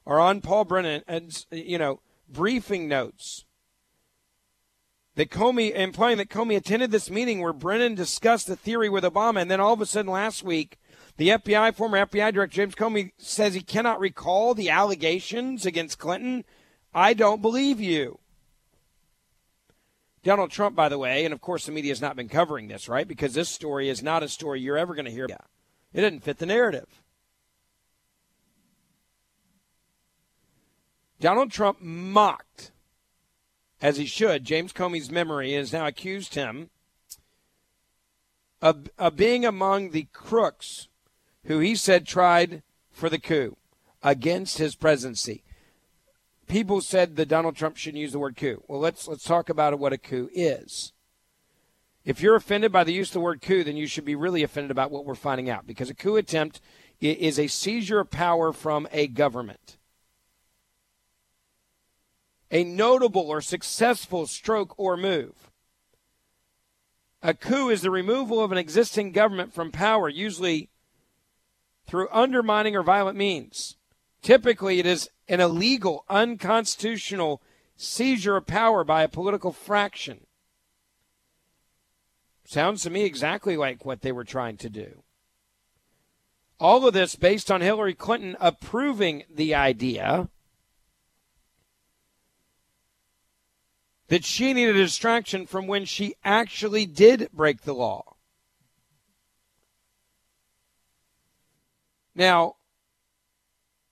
are 0.06 0.20
on 0.20 0.40
Paul 0.40 0.64
Brennan, 0.64 1.02
and, 1.08 1.44
you 1.50 1.78
know, 1.78 2.00
briefing 2.28 2.86
notes 2.88 3.44
that 5.16 5.30
Comey, 5.30 5.72
implying 5.74 6.18
that 6.18 6.28
Comey 6.28 6.56
attended 6.56 6.90
this 6.90 7.10
meeting 7.10 7.40
where 7.40 7.52
Brennan 7.52 7.94
discussed 7.94 8.46
the 8.46 8.56
theory 8.56 8.88
with 8.88 9.04
Obama, 9.04 9.40
and 9.40 9.50
then 9.50 9.60
all 9.60 9.72
of 9.72 9.80
a 9.80 9.86
sudden 9.86 10.10
last 10.10 10.42
week, 10.42 10.78
the 11.16 11.28
FBI, 11.28 11.74
former 11.74 12.04
FBI 12.04 12.32
Director 12.32 12.56
James 12.56 12.74
Comey, 12.74 13.12
says 13.18 13.54
he 13.54 13.60
cannot 13.60 14.00
recall 14.00 14.54
the 14.54 14.70
allegations 14.70 15.64
against 15.64 15.98
Clinton. 15.98 16.44
I 16.92 17.14
don't 17.14 17.42
believe 17.42 17.80
you. 17.80 18.18
Donald 20.24 20.50
Trump, 20.50 20.74
by 20.74 20.88
the 20.88 20.98
way, 20.98 21.24
and 21.24 21.34
of 21.34 21.40
course 21.40 21.66
the 21.66 21.72
media 21.72 21.90
has 21.90 22.00
not 22.00 22.16
been 22.16 22.28
covering 22.28 22.66
this, 22.66 22.88
right? 22.88 23.06
Because 23.06 23.34
this 23.34 23.48
story 23.48 23.88
is 23.88 24.02
not 24.02 24.22
a 24.22 24.28
story 24.28 24.60
you're 24.60 24.78
ever 24.78 24.94
going 24.94 25.04
to 25.04 25.10
hear. 25.10 25.26
About. 25.26 25.44
It 25.92 26.00
doesn't 26.00 26.24
fit 26.24 26.38
the 26.38 26.46
narrative. 26.46 27.02
Donald 31.20 31.50
Trump 31.50 31.80
mocked 31.80 32.72
as 33.84 33.98
he 33.98 34.06
should, 34.06 34.44
James 34.44 34.72
Comey's 34.72 35.10
memory 35.10 35.52
has 35.52 35.70
now 35.70 35.86
accused 35.86 36.36
him 36.36 36.70
of, 38.62 38.88
of 38.96 39.14
being 39.14 39.44
among 39.44 39.90
the 39.90 40.08
crooks 40.10 40.88
who 41.44 41.58
he 41.58 41.74
said 41.74 42.06
tried 42.06 42.62
for 42.90 43.10
the 43.10 43.18
coup 43.18 43.58
against 44.02 44.56
his 44.56 44.74
presidency. 44.74 45.44
People 46.48 46.80
said 46.80 47.16
that 47.16 47.28
Donald 47.28 47.56
Trump 47.56 47.76
shouldn't 47.76 48.00
use 48.00 48.12
the 48.12 48.18
word 48.18 48.38
coup. 48.38 48.64
Well, 48.68 48.80
let's 48.80 49.06
let's 49.06 49.22
talk 49.22 49.50
about 49.50 49.78
what 49.78 49.92
a 49.92 49.98
coup 49.98 50.30
is. 50.32 50.94
If 52.06 52.22
you're 52.22 52.36
offended 52.36 52.72
by 52.72 52.84
the 52.84 52.94
use 52.94 53.10
of 53.10 53.14
the 53.14 53.20
word 53.20 53.42
coup, 53.42 53.64
then 53.64 53.76
you 53.76 53.86
should 53.86 54.06
be 54.06 54.14
really 54.14 54.42
offended 54.42 54.70
about 54.70 54.92
what 54.92 55.04
we're 55.04 55.14
finding 55.14 55.50
out 55.50 55.66
because 55.66 55.90
a 55.90 55.94
coup 55.94 56.16
attempt 56.16 56.58
is 57.02 57.38
a 57.38 57.48
seizure 57.48 58.00
of 58.00 58.10
power 58.10 58.50
from 58.50 58.88
a 58.92 59.08
government 59.08 59.76
a 62.54 62.62
notable 62.62 63.28
or 63.28 63.40
successful 63.40 64.28
stroke 64.28 64.78
or 64.78 64.96
move. 64.96 65.50
A 67.20 67.34
coup 67.34 67.68
is 67.68 67.82
the 67.82 67.90
removal 67.90 68.42
of 68.42 68.52
an 68.52 68.58
existing 68.58 69.10
government 69.10 69.52
from 69.52 69.72
power, 69.72 70.08
usually 70.08 70.70
through 71.86 72.08
undermining 72.12 72.76
or 72.76 72.84
violent 72.84 73.18
means. 73.18 73.76
Typically, 74.22 74.78
it 74.78 74.86
is 74.86 75.10
an 75.26 75.40
illegal, 75.40 76.04
unconstitutional 76.08 77.42
seizure 77.76 78.36
of 78.36 78.46
power 78.46 78.84
by 78.84 79.02
a 79.02 79.08
political 79.08 79.50
fraction. 79.50 80.20
Sounds 82.44 82.82
to 82.82 82.90
me 82.90 83.04
exactly 83.04 83.56
like 83.56 83.84
what 83.84 84.02
they 84.02 84.12
were 84.12 84.22
trying 84.22 84.58
to 84.58 84.70
do. 84.70 85.02
All 86.60 86.86
of 86.86 86.94
this 86.94 87.16
based 87.16 87.50
on 87.50 87.62
Hillary 87.62 87.94
Clinton 87.94 88.36
approving 88.38 89.24
the 89.28 89.56
idea 89.56 90.28
that 94.08 94.24
she 94.24 94.52
needed 94.52 94.76
a 94.76 94.80
distraction 94.80 95.46
from 95.46 95.66
when 95.66 95.84
she 95.84 96.14
actually 96.24 96.86
did 96.86 97.28
break 97.32 97.62
the 97.62 97.74
law. 97.74 98.16
Now, 102.14 102.56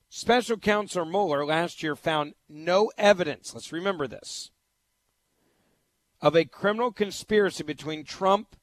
Special 0.09 0.57
Counsel 0.57 1.05
Mueller 1.05 1.45
last 1.45 1.81
year 1.81 1.95
found 1.95 2.35
no 2.47 2.91
evidence, 2.97 3.53
let's 3.53 3.73
remember 3.73 4.07
this, 4.07 4.51
of 6.21 6.35
a 6.35 6.45
criminal 6.45 6.91
conspiracy 6.91 7.63
between 7.63 8.05
Trump 8.05 8.55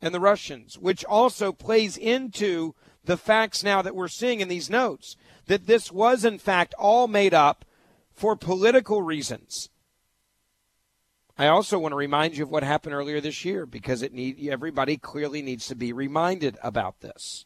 and 0.00 0.14
the 0.14 0.20
Russians, 0.20 0.78
which 0.78 1.04
also 1.04 1.52
plays 1.52 1.96
into 1.96 2.74
the 3.04 3.16
facts 3.16 3.62
now 3.62 3.82
that 3.82 3.96
we're 3.96 4.08
seeing 4.08 4.40
in 4.40 4.48
these 4.48 4.70
notes 4.70 5.16
that 5.46 5.66
this 5.66 5.90
was, 5.90 6.24
in 6.24 6.38
fact, 6.38 6.74
all 6.78 7.08
made 7.08 7.34
up 7.34 7.64
for 8.12 8.36
political 8.36 9.02
reasons. 9.02 9.68
I 11.38 11.48
also 11.48 11.78
want 11.78 11.92
to 11.92 11.96
remind 11.96 12.36
you 12.36 12.44
of 12.44 12.50
what 12.50 12.62
happened 12.62 12.94
earlier 12.94 13.20
this 13.20 13.44
year 13.44 13.66
because 13.66 14.02
it 14.02 14.14
need 14.14 14.48
everybody 14.48 14.96
clearly 14.96 15.42
needs 15.42 15.66
to 15.66 15.74
be 15.74 15.92
reminded 15.92 16.56
about 16.62 17.00
this. 17.00 17.44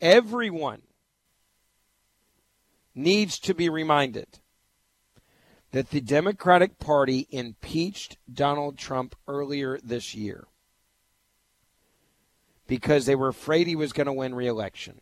Everyone 0.00 0.82
needs 2.94 3.38
to 3.40 3.54
be 3.54 3.68
reminded 3.68 4.40
that 5.72 5.90
the 5.90 6.00
Democratic 6.00 6.78
Party 6.78 7.28
impeached 7.30 8.16
Donald 8.32 8.78
Trump 8.78 9.14
earlier 9.28 9.78
this 9.84 10.14
year 10.14 10.46
because 12.66 13.04
they 13.04 13.14
were 13.14 13.28
afraid 13.28 13.66
he 13.66 13.76
was 13.76 13.92
going 13.92 14.06
to 14.06 14.12
win 14.12 14.34
re-election. 14.34 15.00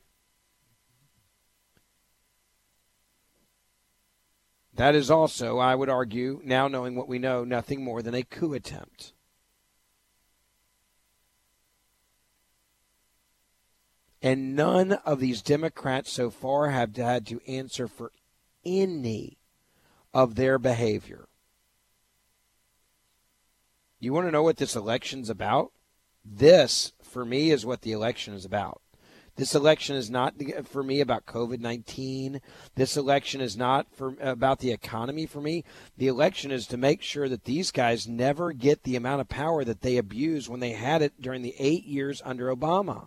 That 4.78 4.94
is 4.94 5.10
also, 5.10 5.58
I 5.58 5.74
would 5.74 5.88
argue, 5.88 6.40
now 6.44 6.68
knowing 6.68 6.94
what 6.94 7.08
we 7.08 7.18
know, 7.18 7.42
nothing 7.42 7.82
more 7.82 8.00
than 8.00 8.14
a 8.14 8.22
coup 8.22 8.54
attempt. 8.54 9.12
And 14.22 14.54
none 14.54 14.92
of 14.92 15.18
these 15.18 15.42
Democrats 15.42 16.12
so 16.12 16.30
far 16.30 16.70
have 16.70 16.94
had 16.94 17.26
to 17.26 17.40
answer 17.48 17.88
for 17.88 18.12
any 18.64 19.38
of 20.14 20.36
their 20.36 20.60
behavior. 20.60 21.26
You 23.98 24.12
want 24.12 24.28
to 24.28 24.32
know 24.32 24.44
what 24.44 24.58
this 24.58 24.76
election's 24.76 25.28
about? 25.28 25.72
This, 26.24 26.92
for 27.02 27.24
me, 27.24 27.50
is 27.50 27.66
what 27.66 27.82
the 27.82 27.90
election 27.90 28.32
is 28.32 28.44
about. 28.44 28.80
This 29.38 29.55
election 29.55 29.94
is 29.94 30.11
not 30.11 30.35
for 30.64 30.83
me 30.83 31.01
about 31.01 31.24
COVID 31.24 31.61
19. 31.61 32.40
This 32.74 32.96
election 32.96 33.40
is 33.40 33.57
not 33.57 33.87
for, 33.94 34.16
about 34.20 34.59
the 34.59 34.72
economy 34.72 35.27
for 35.27 35.40
me. 35.40 35.62
The 35.96 36.09
election 36.09 36.51
is 36.51 36.66
to 36.66 36.77
make 36.77 37.03
sure 37.03 37.29
that 37.29 37.44
these 37.44 37.70
guys 37.70 38.09
never 38.09 38.53
get 38.53 38.83
the 38.83 38.96
amount 38.96 39.20
of 39.20 39.29
power 39.29 39.62
that 39.62 39.83
they 39.83 39.96
abused 39.96 40.48
when 40.48 40.59
they 40.59 40.72
had 40.72 41.03
it 41.03 41.22
during 41.22 41.42
the 41.42 41.55
eight 41.61 41.85
years 41.85 42.20
under 42.24 42.53
Obama, 42.53 43.07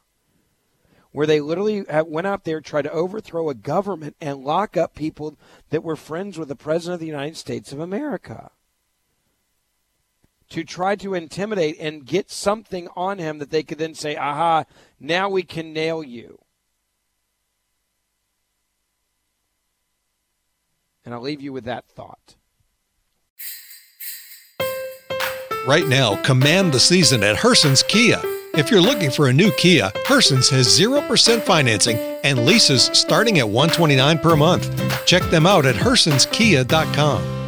where 1.12 1.28
they 1.28 1.42
literally 1.42 1.86
uh, 1.86 2.06
went 2.06 2.28
out 2.28 2.46
there, 2.46 2.62
tried 2.62 2.84
to 2.84 2.94
overthrow 2.94 3.50
a 3.50 3.54
government, 3.54 4.16
and 4.22 4.46
lock 4.46 4.78
up 4.78 4.96
people 4.96 5.38
that 5.70 5.84
were 5.84 5.98
friends 5.98 6.40
with 6.40 6.48
the 6.48 6.56
President 6.56 6.94
of 6.94 7.02
the 7.02 7.08
United 7.08 7.36
States 7.36 7.74
of 7.74 7.80
America 7.82 8.52
to 10.52 10.66
try 10.66 10.96
to 10.98 11.14
intimidate 11.14 11.78
and 11.80 12.06
get 12.06 12.30
something 12.30 12.90
on 12.96 13.18
him 13.18 13.40
that 13.40 13.52
they 13.52 13.64
could 13.64 13.78
then 13.78 13.96
say, 13.96 14.18
aha, 14.18 14.66
now 15.00 15.30
we 15.30 15.44
can 15.44 15.74
nail 15.74 16.04
you. 16.04 16.40
And 21.06 21.14
I'll 21.14 21.22
leave 21.22 21.42
you 21.42 21.54
with 21.54 21.64
that 21.64 21.88
thought. 21.88 22.36
Right 25.66 25.88
now, 25.88 26.22
command 26.24 26.74
the 26.74 26.80
season 26.80 27.24
at 27.24 27.38
Herson's 27.38 27.82
Kia. 27.84 28.20
If 28.54 28.70
you're 28.70 28.82
looking 28.82 29.10
for 29.10 29.30
a 29.30 29.34
new 29.34 29.52
Kia, 29.54 29.90
Herson's 30.06 30.50
has 30.50 30.68
0% 30.68 31.42
financing 31.44 31.98
and 32.24 32.46
leases 32.46 32.90
starting 32.94 33.40
at 33.40 33.48
129 33.48 34.20
per 34.20 34.36
month. 34.36 35.06
Check 35.06 35.24
them 35.32 35.46
out 35.46 35.66
at 35.66 35.76
hersonskia.com. 35.76 37.41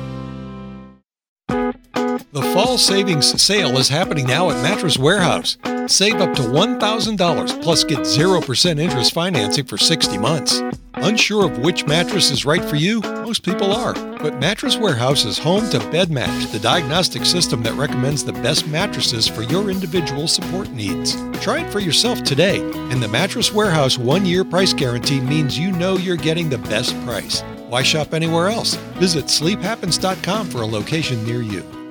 The 2.34 2.42
fall 2.52 2.80
savings 2.80 3.40
sale 3.40 3.78
is 3.78 3.90
happening 3.90 4.26
now 4.26 4.50
at 4.50 4.64
Mattress 4.64 4.98
Warehouse. 4.98 5.56
Save 5.86 6.16
up 6.16 6.34
to 6.34 6.42
$1,000 6.42 7.62
plus 7.62 7.84
get 7.84 8.00
0% 8.00 8.80
interest 8.80 9.14
financing 9.14 9.66
for 9.66 9.78
60 9.78 10.18
months. 10.18 10.60
Unsure 10.96 11.46
of 11.46 11.60
which 11.60 11.86
mattress 11.86 12.32
is 12.32 12.44
right 12.44 12.66
for 12.66 12.76
you? 12.76 13.02
Most 13.02 13.44
people 13.44 13.72
are. 13.72 13.94
But 13.94 14.40
Mattress 14.40 14.78
Warehouse 14.78 15.26
is 15.26 15.38
home 15.38 15.70
to 15.70 15.78
BedMatch, 15.78 16.52
the 16.52 16.58
diagnostic 16.58 17.24
system 17.24 17.62
that 17.62 17.74
recommends 17.74 18.26
the 18.26 18.34
best 18.34 18.68
mattresses 18.68 19.28
for 19.28 19.44
your 19.44 19.70
individual 19.70 20.28
support 20.28 20.72
needs. 20.72 21.16
Try 21.40 21.60
it 21.60 21.72
for 21.72 21.82
yourself 21.82 22.24
today, 22.24 22.62
and 22.90 23.00
the 23.00 23.08
Mattress 23.08 23.54
Warehouse 23.54 24.00
one 24.00 24.26
year 24.26 24.44
price 24.44 24.74
guarantee 24.74 25.22
means 25.22 25.60
you 25.60 25.72
know 25.72 25.98
you're 25.98 26.18
getting 26.18 26.50
the 26.50 26.58
best 26.58 27.00
price. 27.06 27.42
Why 27.70 27.84
shop 27.84 28.12
anywhere 28.12 28.48
else? 28.48 28.74
Visit 28.98 29.26
sleephappens.com 29.26 30.50
for 30.50 30.64
a 30.64 30.66
location 30.66 31.24
near 31.28 31.44
you. 31.44 31.83